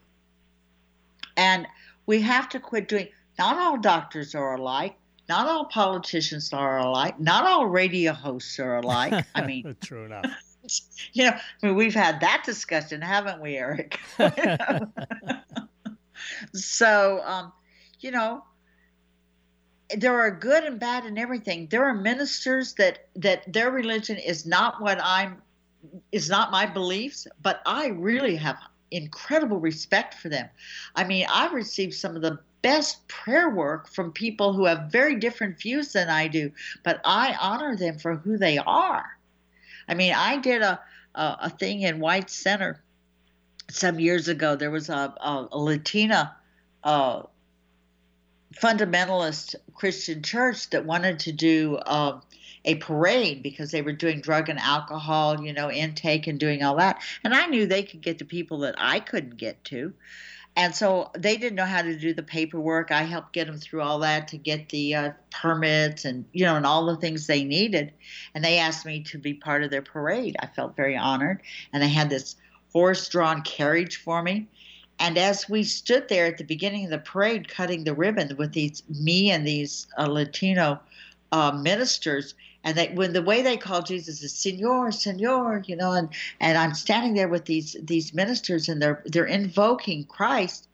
[1.37, 1.67] And
[2.05, 4.95] we have to quit doing, not all doctors are alike.
[5.27, 7.19] Not all politicians are alike.
[7.19, 9.25] Not all radio hosts are alike.
[9.35, 10.25] I mean, true enough.
[11.13, 13.99] you know, I mean, we've had that discussion, haven't we, Eric?
[16.53, 17.53] so, um,
[17.99, 18.43] you know,
[19.95, 21.67] there are good and bad in everything.
[21.69, 25.41] There are ministers that that their religion is not what I'm
[26.11, 28.57] is not my beliefs, but I really have
[28.91, 30.49] incredible respect for them.
[30.95, 35.15] I mean, I've received some of the best prayer work from people who have very
[35.15, 36.51] different views than I do,
[36.83, 39.05] but I honor them for who they are.
[39.87, 40.79] I mean, I did a
[41.15, 42.81] a, a thing in White Center
[43.69, 44.55] some years ago.
[44.55, 46.35] There was a, a, Latina
[46.83, 47.23] uh,
[48.55, 52.21] fundamentalist Christian church that wanted to do um,
[52.65, 56.75] a parade because they were doing drug and alcohol, you know, intake and doing all
[56.75, 57.01] that.
[57.23, 59.93] And I knew they could get to people that I couldn't get to.
[60.55, 62.91] And so they didn't know how to do the paperwork.
[62.91, 66.57] I helped get them through all that to get the uh, permits and you know
[66.57, 67.93] and all the things they needed.
[68.35, 70.35] And they asked me to be part of their parade.
[70.41, 71.41] I felt very honored.
[71.71, 72.35] And they had this
[72.73, 74.47] horse-drawn carriage for me.
[74.99, 78.51] And as we stood there at the beginning of the parade, cutting the ribbon with
[78.51, 80.79] these me and these uh, Latino
[81.31, 85.93] uh, ministers, and they when the way they call Jesus is Senor, Senor, you know,
[85.93, 90.67] and and I'm standing there with these these ministers, and they're they're invoking Christ,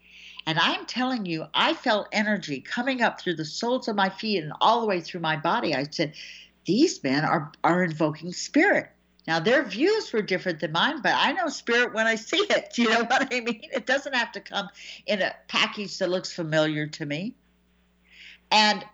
[0.48, 4.44] and I'm telling you, I felt energy coming up through the soles of my feet
[4.44, 5.76] and all the way through my body.
[5.76, 6.14] I said,
[6.66, 8.90] these men are are invoking spirit.
[9.28, 12.74] Now their views were different than mine, but I know spirit when I see it.
[12.78, 13.62] You know what I mean?
[13.74, 14.70] It doesn't have to come
[15.06, 17.36] in a package that looks familiar to me.
[18.52, 18.86] And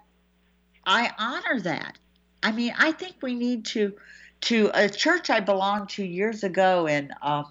[0.85, 1.97] I honor that.
[2.43, 3.93] I mean, I think we need to
[4.41, 7.43] to a church I belonged to years ago in uh,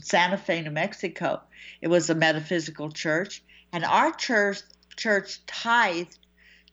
[0.00, 1.42] Santa Fe, New Mexico.
[1.82, 4.62] It was a metaphysical church, and our church
[4.96, 6.18] church tithed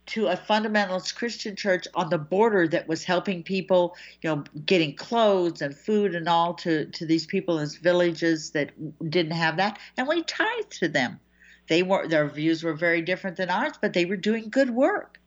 [0.07, 4.95] to a fundamentalist Christian church on the border that was helping people, you know, getting
[4.95, 8.71] clothes and food and all to to these people in villages that
[9.09, 11.19] didn't have that, and we tithed to them.
[11.67, 15.20] They were their views were very different than ours, but they were doing good work.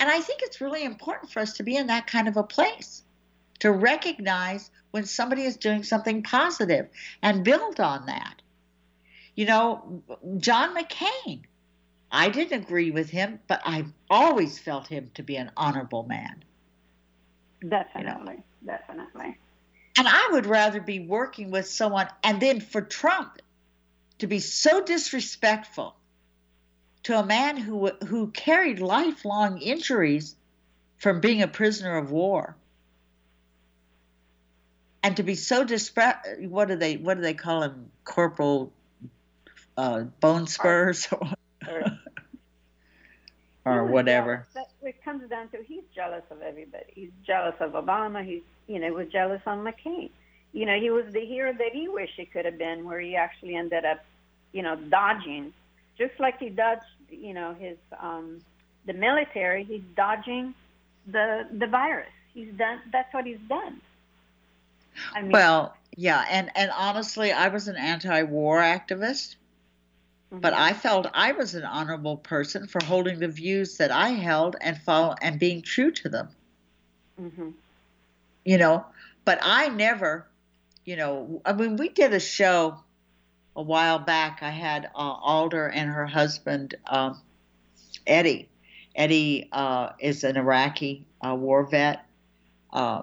[0.00, 2.42] And I think it's really important for us to be in that kind of a
[2.42, 3.02] place
[3.60, 6.88] to recognize when somebody is doing something positive
[7.22, 8.42] and build on that.
[9.34, 10.02] You know,
[10.38, 11.42] John McCain,
[12.10, 16.44] I didn't agree with him, but I've always felt him to be an honorable man.
[17.66, 18.42] Definitely.
[18.64, 19.38] Definitely.
[19.98, 23.40] And I would rather be working with someone, and then for Trump
[24.18, 25.96] to be so disrespectful
[27.06, 30.34] to a man who who carried lifelong injuries
[30.98, 32.56] from being a prisoner of war,
[35.04, 38.72] and to be so disre- what do they what do they call him corporal
[39.76, 41.30] uh, bone spurs or,
[41.68, 42.00] He
[43.64, 44.44] or whatever.
[44.54, 46.86] That it comes down to he's jealous of everybody.
[46.88, 48.26] He's jealous of Obama.
[48.26, 50.10] He's you know was jealous on McCain.
[50.52, 53.14] you know, he was the hero that he wished he could have been, where he
[53.14, 54.04] actually ended up,
[54.52, 55.52] you know, dodging,
[55.98, 58.40] just like he dodged, you know, his um,
[58.86, 59.64] the military.
[59.64, 60.54] He's dodging
[61.06, 62.08] the the virus.
[62.34, 62.80] He's done.
[62.92, 63.80] That's what he's done.
[65.14, 69.36] I mean, well, yeah, and and honestly, I was an anti-war activist,
[70.32, 70.40] mm-hmm.
[70.40, 74.56] but I felt I was an honorable person for holding the views that I held
[74.60, 76.28] and follow and being true to them.
[77.20, 77.50] Mm-hmm.
[78.44, 78.86] You know,
[79.24, 80.26] but I never,
[80.84, 82.78] you know, I mean, we did a show
[83.56, 84.38] a while back.
[84.42, 87.20] I had uh, Alder and her husband um,
[88.06, 88.48] Eddie.
[88.94, 92.04] Eddie uh, is an Iraqi uh, war vet.
[92.72, 93.02] Uh,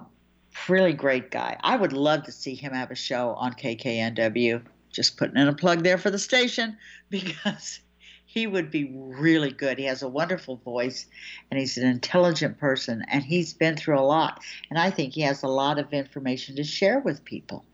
[0.68, 1.58] really great guy.
[1.62, 4.62] I would love to see him have a show on KKNW.
[4.90, 6.78] Just putting in a plug there for the station
[7.10, 7.80] because
[8.24, 9.78] he would be really good.
[9.78, 11.06] He has a wonderful voice
[11.50, 14.40] and he's an intelligent person and he's been through a lot.
[14.70, 17.64] And I think he has a lot of information to share with people.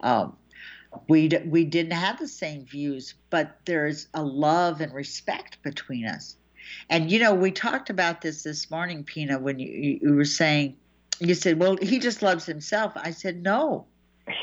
[0.00, 0.36] Um,
[1.08, 6.36] we, we didn't have the same views, but there's a love and respect between us.
[6.88, 10.76] And you know, we talked about this this morning, Pina, when you, you were saying
[11.20, 12.92] you said, well, he just loves himself.
[12.96, 13.86] I said, no,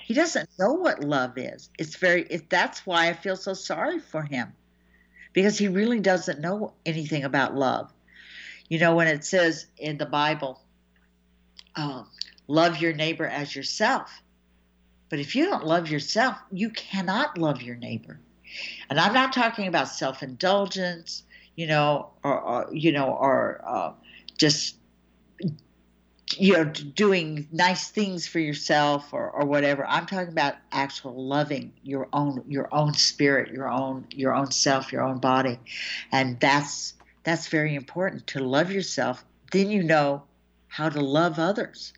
[0.04, 1.70] he doesn't know what love is.
[1.80, 4.54] It's very, it, that's why I feel so sorry for him
[5.34, 7.92] because he really doesn't know anything about love.
[8.70, 10.62] You know, when it says in the Bible,
[11.76, 12.08] um,
[12.48, 14.22] love your neighbor as yourself.
[15.10, 18.20] But if you don't love yourself, you cannot love your neighbor.
[18.90, 21.24] And I'm not talking about self indulgence,
[21.56, 23.92] you know, or, or, you know, or uh,
[24.38, 24.78] just
[26.36, 29.86] you know doing nice things for yourself or, or whatever.
[29.88, 34.92] I'm talking about actual loving your own your own spirit your own your own self
[34.92, 35.58] your own body.
[36.12, 39.24] And that's that's very important to love yourself.
[39.52, 40.24] Then you know
[40.68, 41.94] how to love others.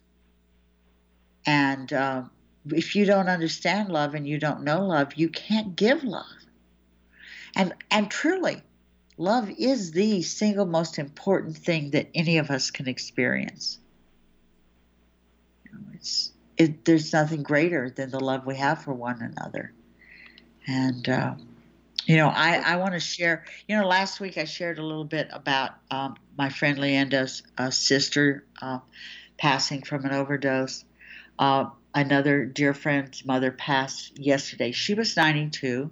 [1.45, 2.23] And uh,
[2.67, 6.25] if you don't understand love and you don't know love you can't give love
[7.55, 8.61] and and truly
[9.17, 13.79] love is the single most important thing that any of us can experience
[15.93, 19.71] it's it, there's nothing greater than the love we have for one another.
[20.67, 21.35] And uh,
[22.05, 23.45] you know, I I want to share.
[23.67, 27.69] You know, last week I shared a little bit about um, my friend Leanda's uh,
[27.69, 28.79] sister uh,
[29.37, 30.83] passing from an overdose.
[31.39, 31.69] Uh,
[32.01, 34.71] another dear friend's mother passed yesterday.
[34.71, 35.91] She was 92,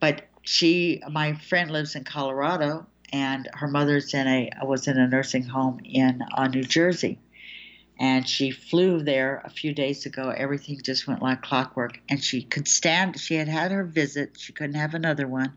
[0.00, 5.08] but she, my friend, lives in Colorado, and her mother's in a was in a
[5.08, 7.18] nursing home in uh, New Jersey
[7.98, 10.30] and she flew there a few days ago.
[10.30, 13.18] Everything just went like clockwork, and she could stand.
[13.18, 14.36] She had had her visit.
[14.38, 15.56] She couldn't have another one,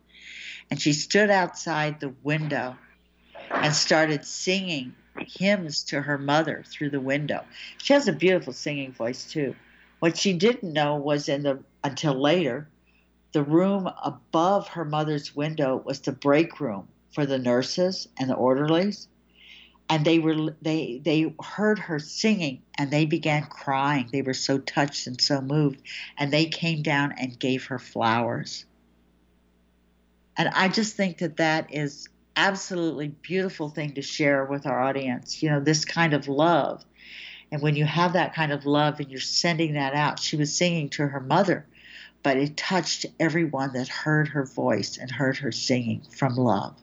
[0.70, 2.78] and she stood outside the window
[3.50, 4.96] and started singing
[5.28, 7.44] hymns to her mother through the window.
[7.78, 9.56] She has a beautiful singing voice too.
[10.00, 12.68] What she didn't know was in the until later,
[13.32, 18.36] the room above her mother's window was the break room for the nurses and the
[18.36, 19.08] orderlies
[19.90, 24.60] and they were they they heard her singing and they began crying they were so
[24.60, 25.82] touched and so moved
[26.18, 28.66] and they came down and gave her flowers
[30.38, 32.08] and i just think that that is
[32.40, 36.84] absolutely beautiful thing to share with our audience you know this kind of love.
[37.52, 40.56] And when you have that kind of love and you're sending that out she was
[40.56, 41.66] singing to her mother
[42.24, 46.76] but it touched everyone that heard her voice and heard her singing from love.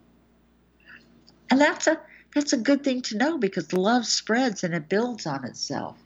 [1.51, 2.01] And that's a
[2.35, 5.97] that's a good thing to know because love spreads and it builds on itself.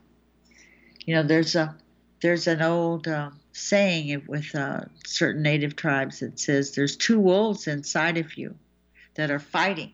[1.05, 1.75] You know, there's a
[2.21, 7.67] there's an old uh, saying with uh, certain native tribes that says there's two wolves
[7.67, 8.55] inside of you
[9.21, 9.93] that are fighting,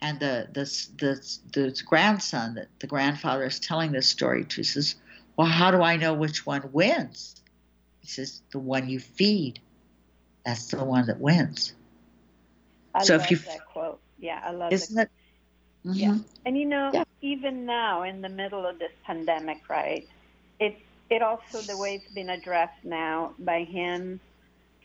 [0.00, 0.64] and the the
[0.98, 1.20] the,
[1.52, 4.96] the grandson that the grandfather is telling this story to says,
[5.36, 7.36] "Well, how do I know which one wins?"
[8.00, 9.60] He says, "The one you feed,
[10.44, 11.74] that's the one that wins."
[12.94, 14.00] I so if you that quote.
[14.18, 15.10] Yeah, I love isn't it
[15.86, 15.98] Mm-hmm.
[15.98, 16.18] Yeah.
[16.46, 17.04] And you know, yeah.
[17.20, 20.06] even now in the middle of this pandemic, right?
[20.60, 20.78] It
[21.10, 24.20] it also the way it's been addressed now by him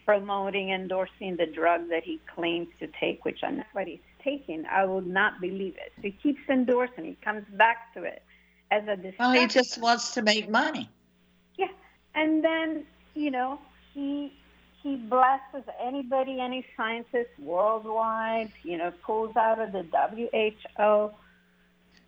[0.07, 4.65] promoting, endorsing the drug that he claims to take, which I know what he's taking.
[4.65, 5.91] I would not believe it.
[5.97, 7.03] So he keeps endorsing.
[7.03, 8.23] He comes back to it
[8.71, 9.15] as a discussion.
[9.19, 10.89] Well, he just wants to make money.
[11.57, 11.67] Yeah,
[12.15, 12.85] and then
[13.15, 13.59] you know
[13.93, 14.31] he
[14.81, 21.11] he blesses anybody, any scientist worldwide, you know, pulls out of the WHO.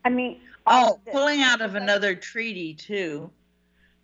[0.05, 3.29] I mean, oh, pulling out of another treaty too.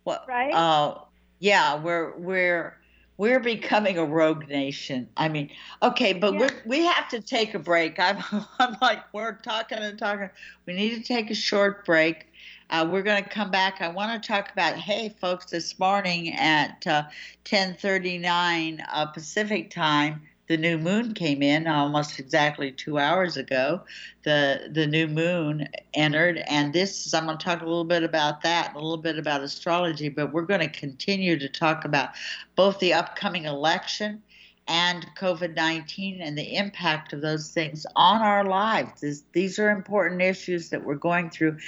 [0.04, 0.26] What?
[0.28, 0.52] Right.
[0.52, 0.98] Uh,
[1.38, 2.76] yeah, we're we're
[3.18, 5.08] we're becoming a rogue nation.
[5.16, 5.50] I mean,
[5.82, 6.48] okay, but yeah.
[6.66, 7.96] we we have to take a break.
[8.00, 8.22] I'm
[8.58, 10.30] I'm like we're talking and talking.
[10.66, 12.26] We need to take a short break,
[12.68, 13.80] Uh, we're going to come back.
[13.80, 17.04] I want to talk about, hey, folks, this morning at uh,
[17.44, 23.82] 10:39 uh, Pacific time, the new moon came in almost exactly two hours ago.
[24.22, 28.02] The the new moon entered, and this is I'm going to talk a little bit
[28.02, 32.10] about that, a little bit about astrology, but we're going to continue to talk about
[32.54, 34.22] both the upcoming election
[34.68, 39.00] and COVID 19 and the impact of those things on our lives.
[39.00, 41.58] This, these are important issues that we're going through,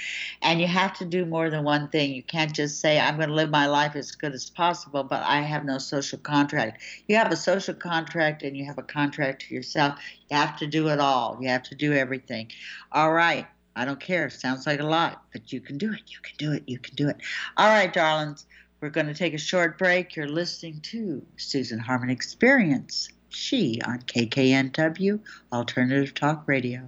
[0.41, 2.13] and you have to do more than one thing.
[2.13, 5.23] You can't just say, I'm going to live my life as good as possible, but
[5.23, 6.81] I have no social contract.
[7.07, 9.99] You have a social contract and you have a contract to yourself.
[10.29, 12.51] You have to do it all, you have to do everything.
[12.91, 13.47] All right.
[13.75, 14.29] I don't care.
[14.29, 16.01] Sounds like a lot, but you can do it.
[16.07, 16.63] You can do it.
[16.67, 17.15] You can do it.
[17.55, 18.45] All right, darlings.
[18.81, 20.15] We're going to take a short break.
[20.15, 23.09] You're listening to Susan Harmon Experience.
[23.27, 25.19] She on KKNW
[25.51, 26.87] Alternative Talk Radio.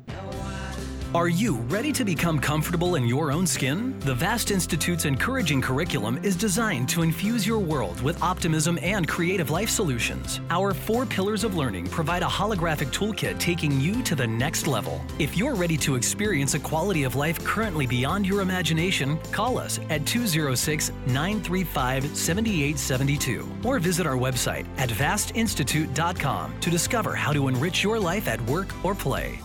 [1.14, 4.00] Are you ready to become comfortable in your own skin?
[4.00, 9.50] The VAST Institute's encouraging curriculum is designed to infuse your world with optimism and creative
[9.50, 10.40] life solutions.
[10.50, 15.02] Our four pillars of learning provide a holographic toolkit taking you to the next level.
[15.20, 19.82] If you're ready to experience a quality of life currently beyond your imagination, call us
[19.90, 27.84] at 206 935 7872 or visit our website at vastinstitute.com to discover how to enrich
[27.84, 29.42] your life at work or play.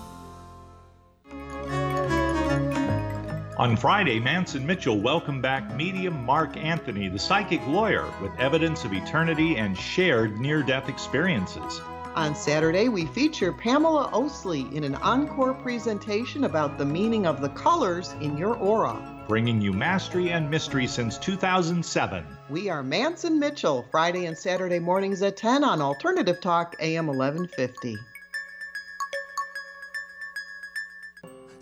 [3.59, 8.93] On Friday, Manson Mitchell welcomed back medium Mark Anthony, the psychic lawyer, with evidence of
[8.93, 11.81] eternity and shared near death experiences.
[12.17, 17.49] On Saturday, we feature Pamela Osley in an encore presentation about the meaning of the
[17.49, 19.25] colors in your aura.
[19.27, 22.27] Bringing you mastery and mystery since 2007.
[22.51, 27.97] We are Manson Mitchell, Friday and Saturday mornings at 10 on Alternative Talk, AM 1150.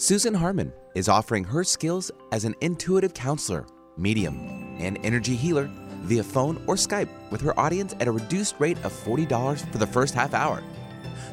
[0.04, 3.64] Susan Harmon is offering her skills as an intuitive counselor,
[3.96, 4.36] medium,
[4.78, 5.70] and energy healer
[6.02, 9.86] via phone or Skype with her audience at a reduced rate of $40 for the
[9.86, 10.62] first half hour.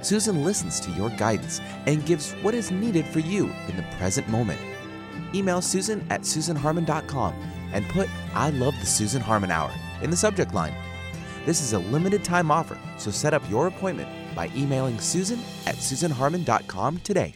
[0.02, 4.30] Susan listens to your guidance and gives what is needed for you in the present
[4.30, 4.62] moment.
[5.36, 7.34] Email Susan at SusanHarmon.com
[7.74, 10.74] and put I love the Susan Harmon Hour in the subject line.
[11.46, 15.76] This is a limited time offer, so set up your appointment by emailing Susan at
[15.76, 17.36] SusanHarmon.com today.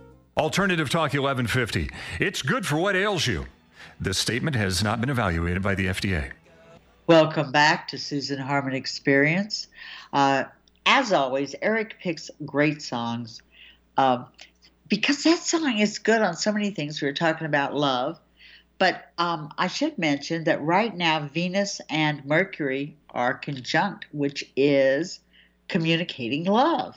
[0.37, 1.89] Alternative Talk 1150.
[2.17, 3.47] It's good for what ails you.
[3.99, 6.31] This statement has not been evaluated by the FDA.
[7.05, 9.67] Welcome back to Susan Harmon Experience.
[10.13, 10.45] Uh,
[10.85, 13.41] as always, Eric picks great songs
[13.97, 14.23] uh,
[14.87, 17.01] because that song is good on so many things.
[17.01, 18.17] We were talking about love,
[18.77, 25.19] but um, I should mention that right now Venus and Mercury are conjunct, which is
[25.67, 26.95] communicating love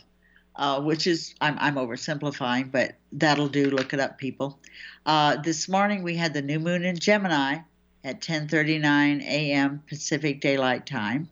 [0.57, 3.71] uh, which is I'm, I'm oversimplifying, but that'll do.
[3.71, 4.59] Look it up, people.
[5.07, 7.59] Uh, this morning we had the new moon in Gemini
[8.05, 9.83] at 10:39 a.m.
[9.89, 11.29] Pacific Daylight Time,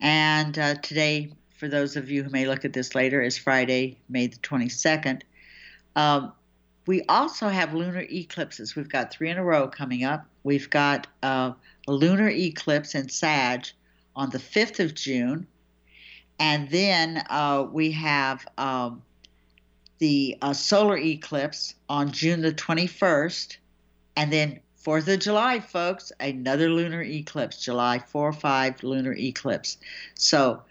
[0.00, 3.98] and uh, today, for those of you who may look at this later, is Friday,
[4.08, 5.22] May the 22nd.
[5.94, 6.32] Um,
[6.86, 8.76] we also have lunar eclipses.
[8.76, 10.26] We've got three in a row coming up.
[10.44, 11.52] We've got uh,
[11.88, 13.66] a lunar eclipse in Sag
[14.14, 15.46] on the 5th of June
[16.38, 19.02] and then uh, we have um,
[19.98, 23.56] the uh, solar eclipse on June the 21st.
[24.16, 29.78] And then 4th of July, folks, another lunar eclipse, July 4 5 lunar eclipse.
[30.14, 30.62] So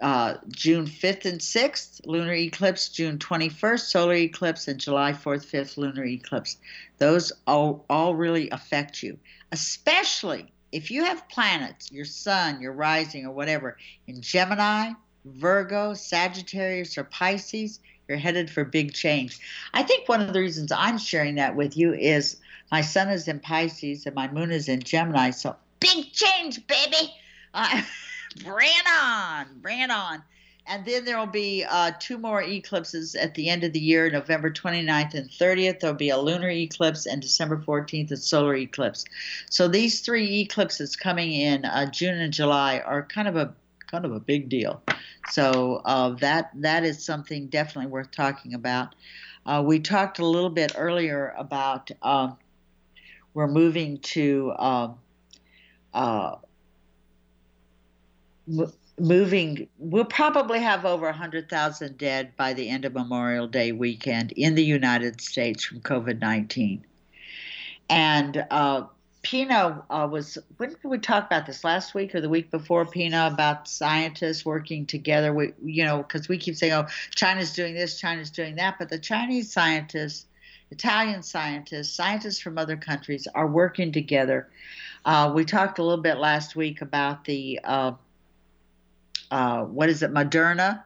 [0.00, 5.76] uh, June 5th and 6th, lunar eclipse, June 21st, solar eclipse, and July 4th, 5th,
[5.76, 6.56] lunar eclipse.
[6.98, 9.18] Those all, all really affect you,
[9.52, 14.92] especially if you have planets, your sun, your rising, or whatever, in Gemini,
[15.24, 19.38] Virgo, Sagittarius, or Pisces, you're headed for big change.
[19.74, 22.36] I think one of the reasons I'm sharing that with you is
[22.70, 25.30] my sun is in Pisces and my moon is in Gemini.
[25.30, 27.12] So big change, baby.
[27.52, 27.82] Uh,
[28.44, 28.70] bring
[29.02, 30.22] on, bring on.
[30.70, 34.10] And then there will be uh, two more eclipses at the end of the year,
[34.10, 35.80] November 29th and 30th.
[35.80, 39.06] There'll be a lunar eclipse, and December 14th, a solar eclipse.
[39.48, 43.54] So these three eclipses coming in uh, June and July are kind of a
[43.90, 44.82] kind of a big deal.
[45.30, 48.94] So uh, that that is something definitely worth talking about.
[49.46, 52.32] Uh, we talked a little bit earlier about uh,
[53.34, 54.98] we're moving to um,
[55.94, 56.36] uh,
[58.98, 59.68] moving.
[59.78, 64.64] We'll probably have over 100,000 dead by the end of Memorial Day weekend in the
[64.64, 66.84] United States from COVID 19.
[67.90, 68.44] And
[69.28, 71.62] Pina uh, was, when did we talk about this?
[71.62, 75.34] Last week or the week before, Pina, about scientists working together?
[75.34, 78.76] We, you know, because we keep saying, oh, China's doing this, China's doing that.
[78.78, 80.24] But the Chinese scientists,
[80.70, 84.48] Italian scientists, scientists from other countries are working together.
[85.04, 87.92] Uh, we talked a little bit last week about the, uh,
[89.30, 90.84] uh what is it, Moderna?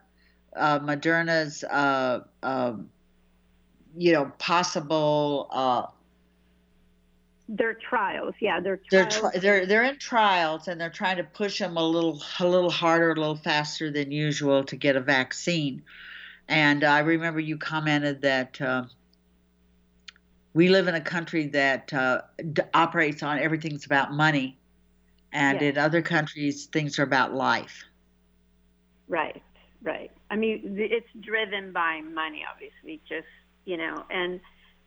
[0.57, 2.91] Uh, Moderna's, uh, um,
[3.97, 5.47] you know, possible
[7.49, 8.35] their trials.
[8.41, 11.87] Yeah, they're they're tri- they're they're in trials and they're trying to push them a
[11.87, 15.83] little a little harder, a little faster than usual to get a vaccine.
[16.49, 18.85] And I remember you commented that uh,
[20.55, 22.23] we live in a country that uh,
[22.53, 24.59] d- operates on everything's about money,
[25.33, 25.73] and yes.
[25.73, 27.85] in other countries things are about life.
[29.09, 29.43] Right,
[29.83, 30.11] right.
[30.31, 33.01] I mean, it's driven by money, obviously.
[33.09, 33.27] Just
[33.65, 34.41] you know, and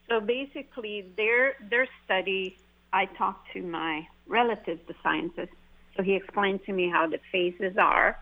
[0.09, 2.57] so basically, their their study.
[2.93, 5.51] I talked to my relative, the scientist,
[5.97, 8.17] so he explained to me how the phases are,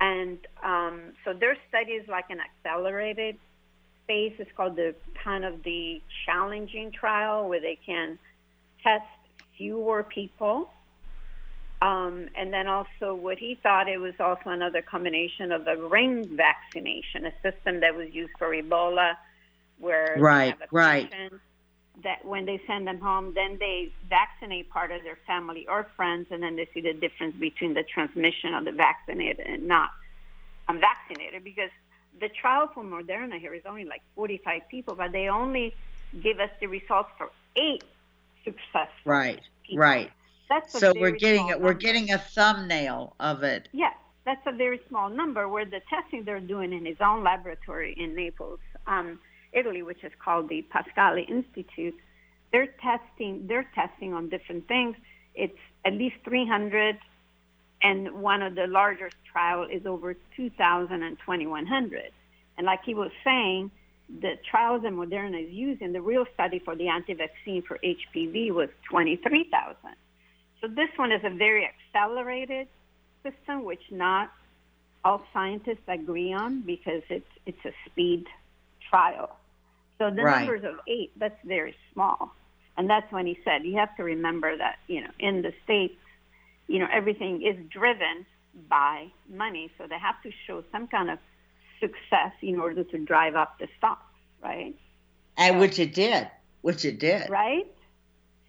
[0.00, 3.36] and um, so their study is like an accelerated
[4.06, 4.32] phase.
[4.38, 8.18] It's called the kind of the challenging trial where they can
[8.82, 9.04] test
[9.56, 10.70] fewer people.
[11.80, 16.26] Um, and then also, what he thought it was also another combination of a ring
[16.26, 19.16] vaccination, a system that was used for Ebola
[19.78, 21.12] where right, right.
[22.04, 26.28] That when they send them home, then they vaccinate part of their family or friends,
[26.30, 29.90] and then they see the difference between the transmission of the vaccinated and not
[30.68, 31.42] unvaccinated.
[31.42, 31.70] Because
[32.20, 35.74] the trial for Moderna here is only like 45 people, but they only
[36.22, 37.82] give us the results for eight
[38.44, 38.90] successful.
[39.04, 39.78] Right, people.
[39.78, 40.10] right.
[40.48, 43.68] That's so we're getting we're getting a thumbnail of it.
[43.72, 45.46] Yes, that's a very small number.
[45.48, 48.60] Where the testing they're doing in his own laboratory in Naples.
[48.86, 49.18] Um,
[49.52, 51.94] Italy, which is called the Pascale Institute,
[52.52, 54.96] they're testing they're testing on different things.
[55.34, 56.98] It's at least 300,
[57.82, 62.10] and one of the largest trial is over 2,000 and 2,100.
[62.56, 63.70] And like he was saying,
[64.20, 68.68] the trials that Moderna is using, the real study for the anti-vaccine for HPV was
[68.90, 69.76] 23,000.
[70.60, 72.66] So this one is a very accelerated
[73.22, 74.32] system, which not
[75.04, 78.26] all scientists agree on because it's it's a speed
[78.88, 79.36] trial.
[79.98, 80.46] So the right.
[80.46, 82.32] numbers of eight, that's very small.
[82.76, 85.96] And that's when he said, you have to remember that, you know, in the States,
[86.68, 88.24] you know, everything is driven
[88.68, 89.70] by money.
[89.76, 91.18] So they have to show some kind of
[91.80, 94.04] success in order to drive up the stock,
[94.42, 94.74] right?
[95.36, 96.28] And so, which it did,
[96.62, 97.28] which it did.
[97.28, 97.66] Right?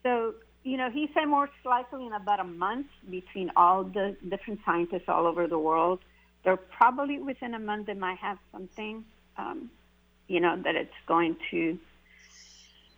[0.04, 4.60] So, you know, he said most likely in about a month between all the different
[4.66, 6.00] scientists all over the world,
[6.44, 9.06] they're probably within a month they might have something.
[9.38, 9.72] Um,
[10.30, 11.78] you know, that it's going to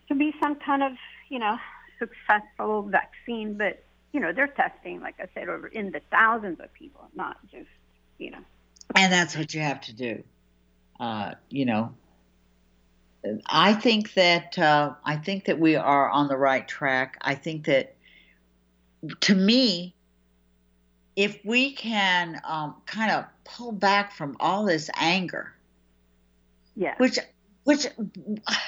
[0.09, 0.91] to be some kind of,
[1.29, 1.57] you know,
[1.97, 3.57] successful vaccine.
[3.57, 7.37] But, you know, they're testing, like I said, over in the thousands of people, not
[7.49, 7.69] just,
[8.19, 8.43] you know.
[8.95, 10.23] And that's what you have to do.
[10.99, 11.95] Uh, you know,
[13.47, 17.17] I think that uh, I think that we are on the right track.
[17.21, 17.95] I think that,
[19.21, 19.95] to me,
[21.15, 25.53] if we can um, kind of pull back from all this anger
[26.75, 26.95] yeah.
[26.97, 27.19] Which,
[27.63, 27.85] which,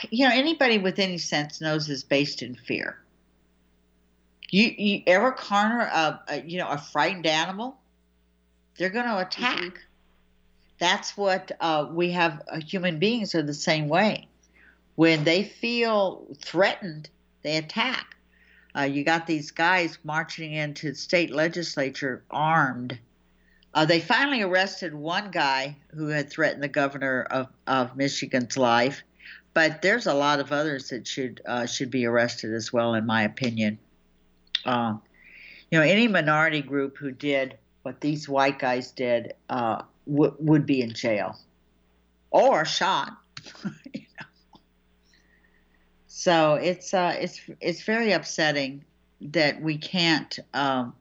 [0.10, 2.99] you know, anybody with any sense knows is based in fear.
[4.49, 7.76] You, you ever corner a, a you know a frightened animal?
[8.78, 9.60] They're going to attack.
[9.60, 9.78] Mm-hmm.
[10.78, 12.41] That's what uh, we have.
[12.47, 14.28] Uh, human beings are the same way.
[14.93, 17.10] When they feel threatened,
[17.41, 18.16] they attack.
[18.78, 22.99] Uh, you got these guys marching into the state legislature armed
[23.74, 29.03] uh, they finally arrested one guy who had threatened the governor of, of Michigan's life,
[29.53, 33.05] but there's a lot of others that should uh, should be arrested as well, in
[33.05, 33.80] my opinion.
[34.65, 34.95] Uh,
[35.71, 40.65] you know, any minority group who did what these white guys did uh, w- would
[40.65, 41.38] be in jail
[42.32, 43.17] or shot.
[43.93, 44.59] you know?
[46.07, 48.86] So it's uh, it's it's very upsetting
[49.21, 50.93] that we can't um,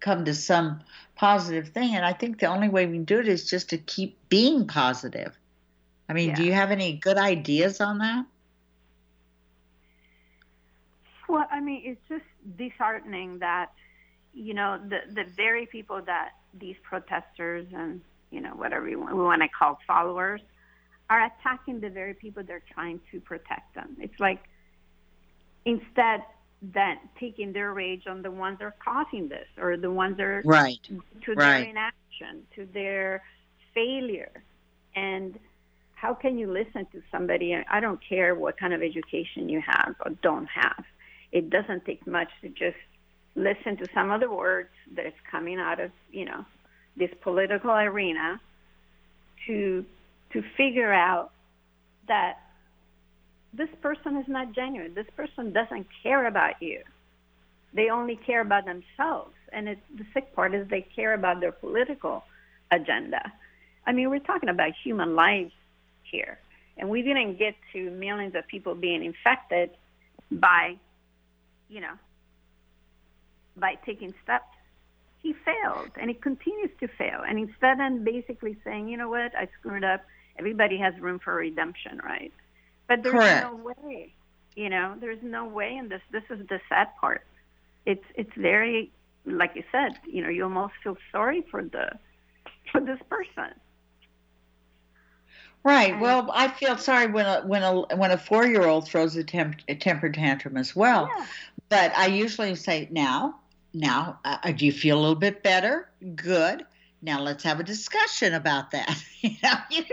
[0.00, 0.80] come to some
[1.16, 1.94] positive thing.
[1.94, 4.66] And I think the only way we can do it is just to keep being
[4.66, 5.36] positive.
[6.08, 6.34] I mean, yeah.
[6.34, 8.26] do you have any good ideas on that?
[11.28, 12.24] Well, I mean, it's just
[12.58, 13.72] disheartening that,
[14.34, 18.00] you know, the, the very people that these protesters and,
[18.30, 20.40] you know, whatever we want, we want to call followers
[21.08, 23.96] are attacking the very people they're trying to protect them.
[24.00, 24.42] It's like
[25.64, 26.24] instead
[26.72, 30.24] than taking their rage on the ones that are causing this or the ones that
[30.24, 30.78] are right
[31.24, 31.60] to right.
[31.60, 33.22] their inaction, to their
[33.74, 34.30] failure.
[34.94, 35.38] And
[35.94, 37.54] how can you listen to somebody?
[37.54, 40.84] I don't care what kind of education you have or don't have.
[41.32, 42.76] It doesn't take much to just
[43.34, 46.44] listen to some of the words that is coming out of, you know,
[46.96, 48.40] this political arena
[49.46, 49.84] to
[50.32, 51.32] to figure out
[52.08, 52.38] that
[53.56, 54.94] this person is not genuine.
[54.94, 56.82] This person doesn't care about you.
[57.72, 59.34] They only care about themselves.
[59.52, 62.24] And it's, the sick part is they care about their political
[62.70, 63.32] agenda.
[63.86, 65.52] I mean, we're talking about human lives
[66.02, 66.38] here.
[66.76, 69.70] And we didn't get to millions of people being infected
[70.30, 70.76] by,
[71.68, 71.94] you know,
[73.56, 74.44] by taking steps.
[75.22, 77.22] He failed, and he continues to fail.
[77.26, 80.02] And instead of basically saying, you know what, I screwed up,
[80.38, 82.32] everybody has room for redemption, right?
[82.88, 83.46] But there's Correct.
[83.50, 84.14] no way.
[84.56, 86.02] You know, there's no way in this.
[86.12, 87.26] This is the sad part.
[87.86, 88.92] It's it's very
[89.24, 89.98] like you said.
[90.06, 91.90] You know, you almost feel sorry for the
[92.70, 93.54] for this person.
[95.64, 95.98] Right.
[95.98, 99.24] Well, I feel sorry when a when a when a four year old throws a,
[99.24, 101.10] temp, a temper tantrum as well.
[101.16, 101.26] Yeah.
[101.70, 103.40] But I usually say, now,
[103.72, 105.88] now, uh, do you feel a little bit better?
[106.14, 106.66] Good.
[107.04, 109.04] Now let's have a discussion about that.
[109.20, 109.84] you know, you,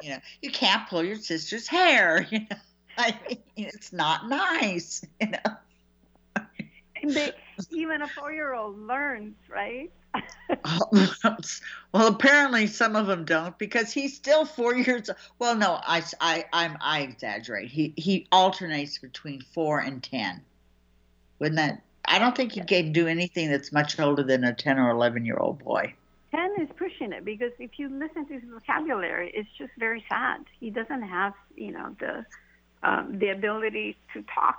[0.00, 2.26] you know, you can't pull your sister's hair.
[2.36, 2.56] You know,
[2.98, 5.04] I mean, it's not nice.
[5.20, 5.56] You know.
[7.02, 7.32] And they,
[7.70, 9.90] even a four-year-old learns, right?
[11.92, 15.10] well, apparently some of them don't because he's still four years.
[15.40, 17.70] Well, no, I, I, I'm, I exaggerate.
[17.70, 20.42] He he alternates between four and ten.
[21.40, 21.82] Wouldn't that?
[22.04, 25.24] I don't think you can do anything that's much older than a ten or eleven
[25.24, 25.94] year old boy.
[26.32, 30.40] Ten is pushing it because if you listen to his vocabulary, it's just very sad.
[30.58, 32.24] He doesn't have, you know, the
[32.82, 34.58] um, the ability to talk.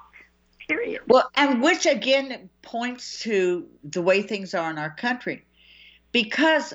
[0.69, 1.01] Period.
[1.07, 5.43] Well, and which again points to the way things are in our country,
[6.11, 6.73] because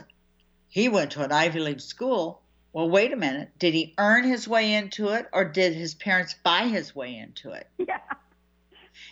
[0.68, 2.42] he went to an Ivy League school.
[2.74, 3.50] Well, wait a minute.
[3.58, 7.52] Did he earn his way into it, or did his parents buy his way into
[7.52, 7.68] it?
[7.88, 8.00] Yeah.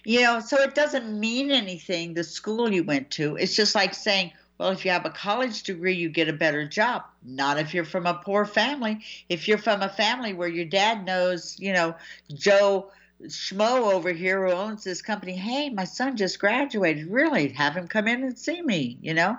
[0.05, 3.34] You know, so it doesn't mean anything, the school you went to.
[3.37, 6.67] It's just like saying, well, if you have a college degree, you get a better
[6.67, 7.05] job.
[7.23, 9.01] Not if you're from a poor family.
[9.29, 11.95] If you're from a family where your dad knows, you know,
[12.33, 12.91] Joe
[13.25, 17.09] Schmo over here who owns this company, hey, my son just graduated.
[17.11, 19.39] Really, have him come in and see me, you know?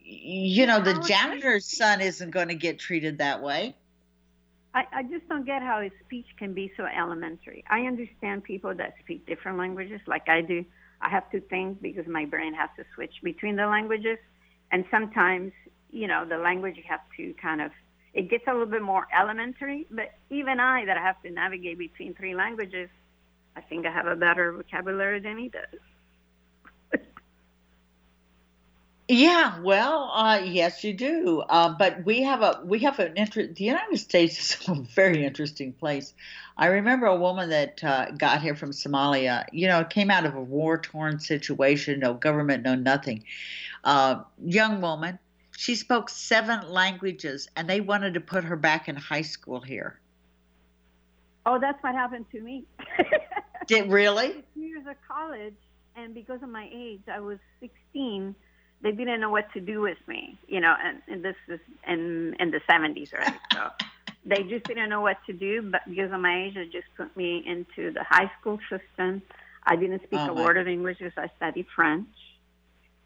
[0.00, 3.74] You know, the How is he- janitor's son isn't going to get treated that way.
[4.74, 7.64] I, I just don't get how his speech can be so elementary.
[7.70, 10.64] I understand people that speak different languages like I do.
[11.00, 14.18] I have to think because my brain has to switch between the languages.
[14.72, 15.52] And sometimes,
[15.90, 17.70] you know, the language you have to kind of,
[18.14, 19.86] it gets a little bit more elementary.
[19.90, 22.88] But even I, that I have to navigate between three languages,
[23.56, 25.80] I think I have a better vocabulary than he does.
[29.08, 31.40] Yeah, well, uh, yes, you do.
[31.40, 33.56] Uh, but we have a we have an interest.
[33.56, 36.14] The United States is a very interesting place.
[36.56, 39.44] I remember a woman that uh, got here from Somalia.
[39.52, 43.24] You know, came out of a war torn situation, no government, no nothing.
[43.82, 45.18] Uh, young woman.
[45.56, 50.00] She spoke seven languages, and they wanted to put her back in high school here.
[51.46, 52.64] Oh, that's what happened to me.
[53.66, 54.42] Did really?
[54.56, 55.54] years of college,
[55.94, 58.34] and because of my age, I was 16.
[58.84, 62.36] They didn't know what to do with me, you know, and, and this is in
[62.40, 63.40] in the 70s, right?
[63.52, 63.70] So
[64.26, 65.62] they just didn't know what to do.
[65.62, 69.22] But because of my age, they just put me into the high school system.
[69.66, 72.08] I didn't speak Oh, a word of English because I studied French.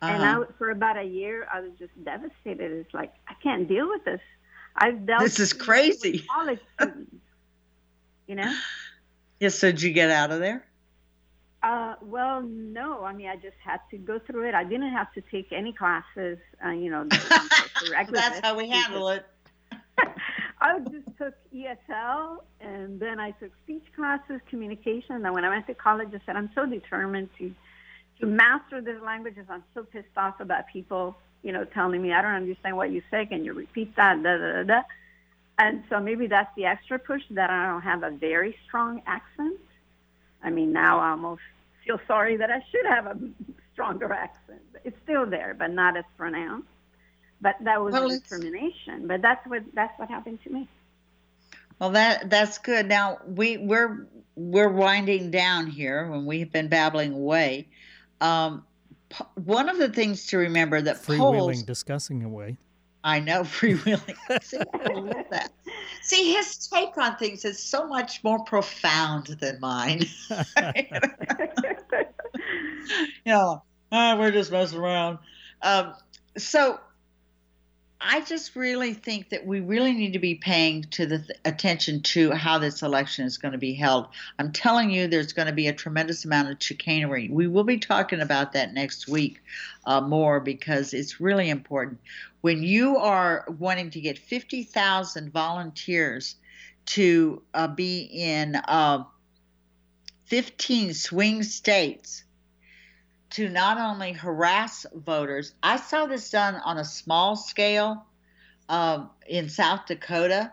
[0.06, 0.44] And Uh-huh.
[0.48, 2.72] I, for about a year, I was just devastated.
[2.72, 4.20] It's like I can't deal with this.
[4.76, 5.22] I've dealt.
[5.22, 6.24] This is with crazy.
[6.30, 7.16] College students,
[8.28, 8.52] you know.
[9.40, 9.56] Yes.
[9.56, 10.67] So did you get out of there?
[11.62, 13.04] Uh, well, no.
[13.04, 14.54] I mean, I just had to go through it.
[14.54, 16.38] I didn't have to take any classes.
[16.64, 17.04] Uh, you know,
[18.10, 19.26] That's how we handle it.
[20.60, 25.16] I just took ESL, and then I took speech classes, communication.
[25.16, 27.52] And then when I went to college, I said, I'm so determined to
[28.20, 29.46] to master these languages.
[29.48, 33.02] I'm so pissed off about people, you know, telling me I don't understand what you
[33.10, 33.26] say.
[33.26, 34.22] Can you repeat that?
[34.22, 34.82] Da da da da.
[35.58, 39.58] And so maybe that's the extra push that I don't have a very strong accent.
[40.42, 41.42] I mean, now I almost
[41.84, 43.18] feel sorry that I should have a
[43.72, 44.60] stronger accent.
[44.84, 46.68] It's still there, but not as pronounced.
[47.40, 49.06] But that was Well, a it's- determination.
[49.06, 50.68] But that's what that's what happened to me.
[51.78, 52.88] Well, that that's good.
[52.88, 57.68] Now we we're we're winding down here when we've been babbling away.
[58.20, 58.64] Um,
[59.36, 61.62] one of the things to remember that Freewheeling, polls.
[61.62, 62.56] discussing away.
[63.04, 64.16] I know freewheeling.
[64.42, 64.58] See,
[65.30, 65.50] that.
[66.02, 70.02] See, his take on things is so much more profound than mine.
[73.24, 75.18] you know, ah, we're just messing around.
[75.62, 75.94] Um,
[76.36, 76.80] so
[78.00, 82.00] I just really think that we really need to be paying to the th- attention
[82.02, 84.06] to how this election is going to be held.
[84.38, 87.28] I'm telling you, there's going to be a tremendous amount of chicanery.
[87.28, 89.42] We will be talking about that next week
[89.84, 91.98] uh, more because it's really important.
[92.40, 96.36] When you are wanting to get 50,000 volunteers
[96.86, 99.04] to uh, be in uh,
[100.26, 102.24] 15 swing states
[103.30, 108.06] to not only harass voters, I saw this done on a small scale
[108.68, 110.52] um, in South Dakota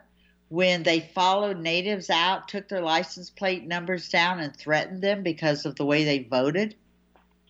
[0.50, 5.66] when they followed natives out, took their license plate numbers down, and threatened them because
[5.66, 6.76] of the way they voted.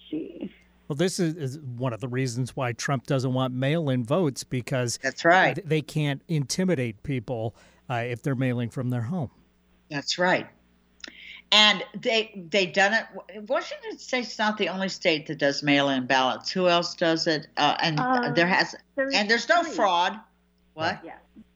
[0.10, 0.52] Gee.
[0.88, 5.00] Well, this is, is one of the reasons why Trump doesn't want mail-in votes because
[5.02, 5.60] That's right.
[5.68, 7.56] they can't intimidate people
[7.90, 9.32] uh, if they're mailing from their home.
[9.90, 10.48] That's right.
[11.52, 13.06] And they they done it.
[13.48, 16.50] Washington State's not the only state that does mail-in ballots.
[16.52, 17.48] Who else does it?
[17.56, 19.72] Uh, and Uh, there has there's and there's no three.
[19.74, 20.20] fraud.
[20.74, 21.00] What?
[21.06, 21.14] Yeah.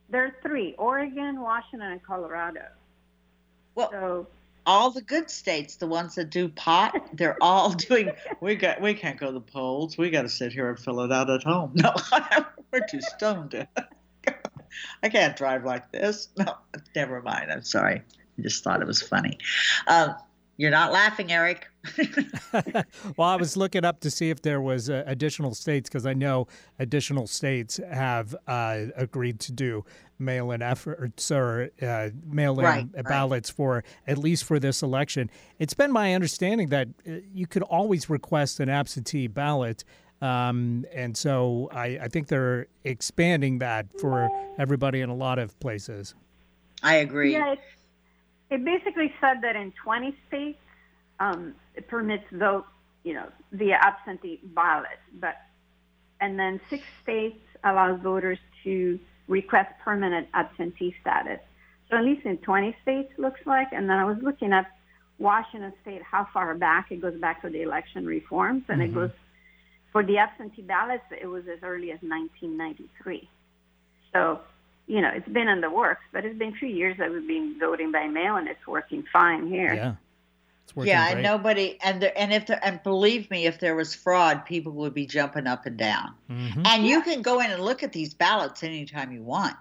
[0.10, 2.66] There are three Oregon, Washington, and Colorado.
[3.76, 4.28] Well, So,
[4.66, 8.12] all the good states, the ones that do pot, they're all doing.
[8.42, 9.98] We got we can't go to the polls.
[9.98, 11.74] We got to sit here and fill it out at home.
[11.76, 11.94] No,
[12.72, 13.52] we're too stoned.
[13.52, 13.68] to-
[15.02, 16.30] I can't drive like this.
[16.38, 16.56] No,
[16.96, 17.52] never mind.
[17.52, 18.04] I'm sorry.
[18.38, 19.38] I just thought it was funny.
[19.88, 20.16] Um,
[20.60, 21.68] you're not laughing, Eric.
[23.16, 26.14] well, I was looking up to see if there was uh, additional states because I
[26.14, 26.48] know
[26.80, 29.86] additional states have uh, agreed to do
[30.20, 33.06] mail-in efforts or uh, mail-in Right, right.
[33.06, 35.32] ballots for at least for this election.
[35.60, 39.86] It's been my understanding that uh, you could always request an absentee ballot.
[40.22, 45.58] Um, and so I, I think they're expanding that for everybody in a lot of
[45.62, 46.16] places.
[46.84, 47.32] I agree.
[47.32, 47.56] yeah,
[48.50, 50.60] it, basically said that in 20 states,
[51.20, 52.66] um, it permits vote,
[53.04, 55.36] you know, via absentee ballot, but
[56.22, 61.40] and then six states allows voters to request permanent absentee status.
[61.90, 63.68] So at least in 20 states, looks like.
[63.72, 64.66] And then I was looking at
[65.18, 69.12] Washington State, how far back it goes back to the election reforms, and it goes
[69.92, 71.04] for the absentee ballots.
[71.12, 73.30] It was as early as 1993.
[74.14, 74.40] So
[74.90, 77.28] you know, it's been in the works, but it's been a few years that we've
[77.28, 79.72] been voting by mail, and it's working fine here.
[79.74, 79.94] Yeah.
[80.64, 83.76] It's working Yeah, and nobody and there, and if there, and believe me, if there
[83.76, 86.16] was fraud, people would be jumping up and down.
[86.28, 86.66] Mhm.
[86.66, 89.56] And you can go in and look at these ballots anytime you want.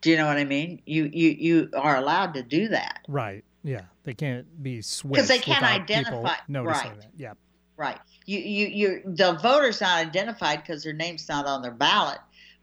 [0.00, 0.80] Do you know what I mean?
[0.86, 3.00] You you you are allowed to do that.
[3.08, 3.44] Right.
[3.64, 3.82] Yeah.
[4.04, 7.00] They can't be switched Because they can't identify- noticing right.
[7.00, 7.10] that.
[7.16, 7.32] Yeah.
[7.76, 7.98] Right.
[8.26, 12.18] You you you the voter's not identified because their name's not on their ballot,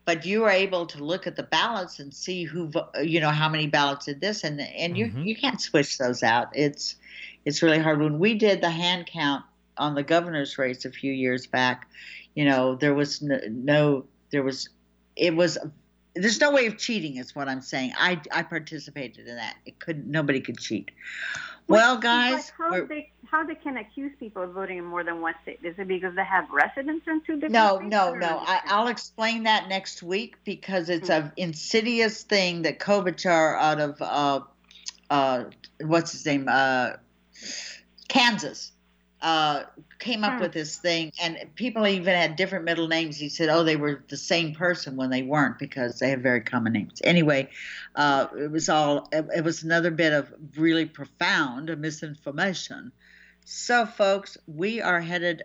[0.05, 2.69] but you are able to look at the ballots and see who
[3.01, 5.25] you know how many ballots did this and and you Mhm.
[5.25, 6.49] you can't switch those out.
[6.55, 6.95] It's
[7.45, 7.99] it's really hard.
[7.99, 9.43] When we did the hand count
[9.77, 11.89] on the governor's race a few years back,
[12.35, 14.69] you know, there was no, no there was
[15.15, 15.57] it was
[16.15, 17.93] there's no way of cheating is what I'm saying.
[17.97, 19.55] I I participated in that.
[19.65, 20.91] It could nobody could cheat.
[21.67, 25.33] Well, guys, how they how they can accuse people of voting in more than one
[25.43, 25.59] state?
[25.63, 27.89] Is it because they have residence in two different No, states?
[27.89, 28.43] no, no.
[28.45, 31.27] I, I'll explain that next week because it's Mm-hmm.
[31.27, 34.41] a insidious thing that Kobach out of uh,
[35.09, 35.45] uh,
[35.81, 36.91] what's his name, uh,
[38.07, 38.72] Kansas,
[39.23, 39.63] uh,
[39.99, 40.43] came up Hmm.
[40.43, 43.17] with this thing, and people even had different middle names.
[43.17, 46.41] He said, "Oh, they were the same person when they weren't because they have very
[46.41, 47.49] common names." Anyway,
[47.95, 49.07] uh, it was all.
[49.13, 52.91] It, it was another bit of really profound misinformation.
[53.45, 55.43] So, folks, we are headed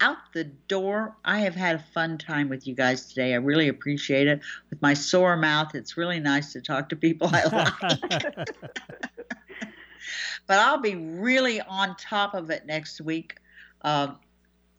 [0.00, 1.16] out the door.
[1.24, 3.32] I have had a fun time with you guys today.
[3.32, 4.40] I really appreciate it.
[4.70, 8.00] With my sore mouth, it's really nice to talk to people I like.
[10.46, 13.36] but I'll be really on top of it next week.
[13.82, 14.18] Um,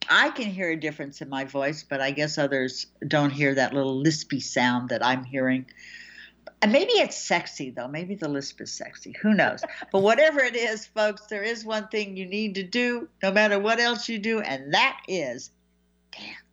[0.10, 3.74] I can hear a difference in my voice, but I guess others don't hear that
[3.74, 5.66] little lispy sound that I'm hearing.
[6.62, 7.88] And maybe it's sexy, though.
[7.88, 9.16] Maybe the lisp is sexy.
[9.22, 9.64] Who knows?
[9.92, 13.60] but whatever it is, folks, there is one thing you need to do no matter
[13.60, 15.52] what else you do, and that is
[16.12, 16.45] dance.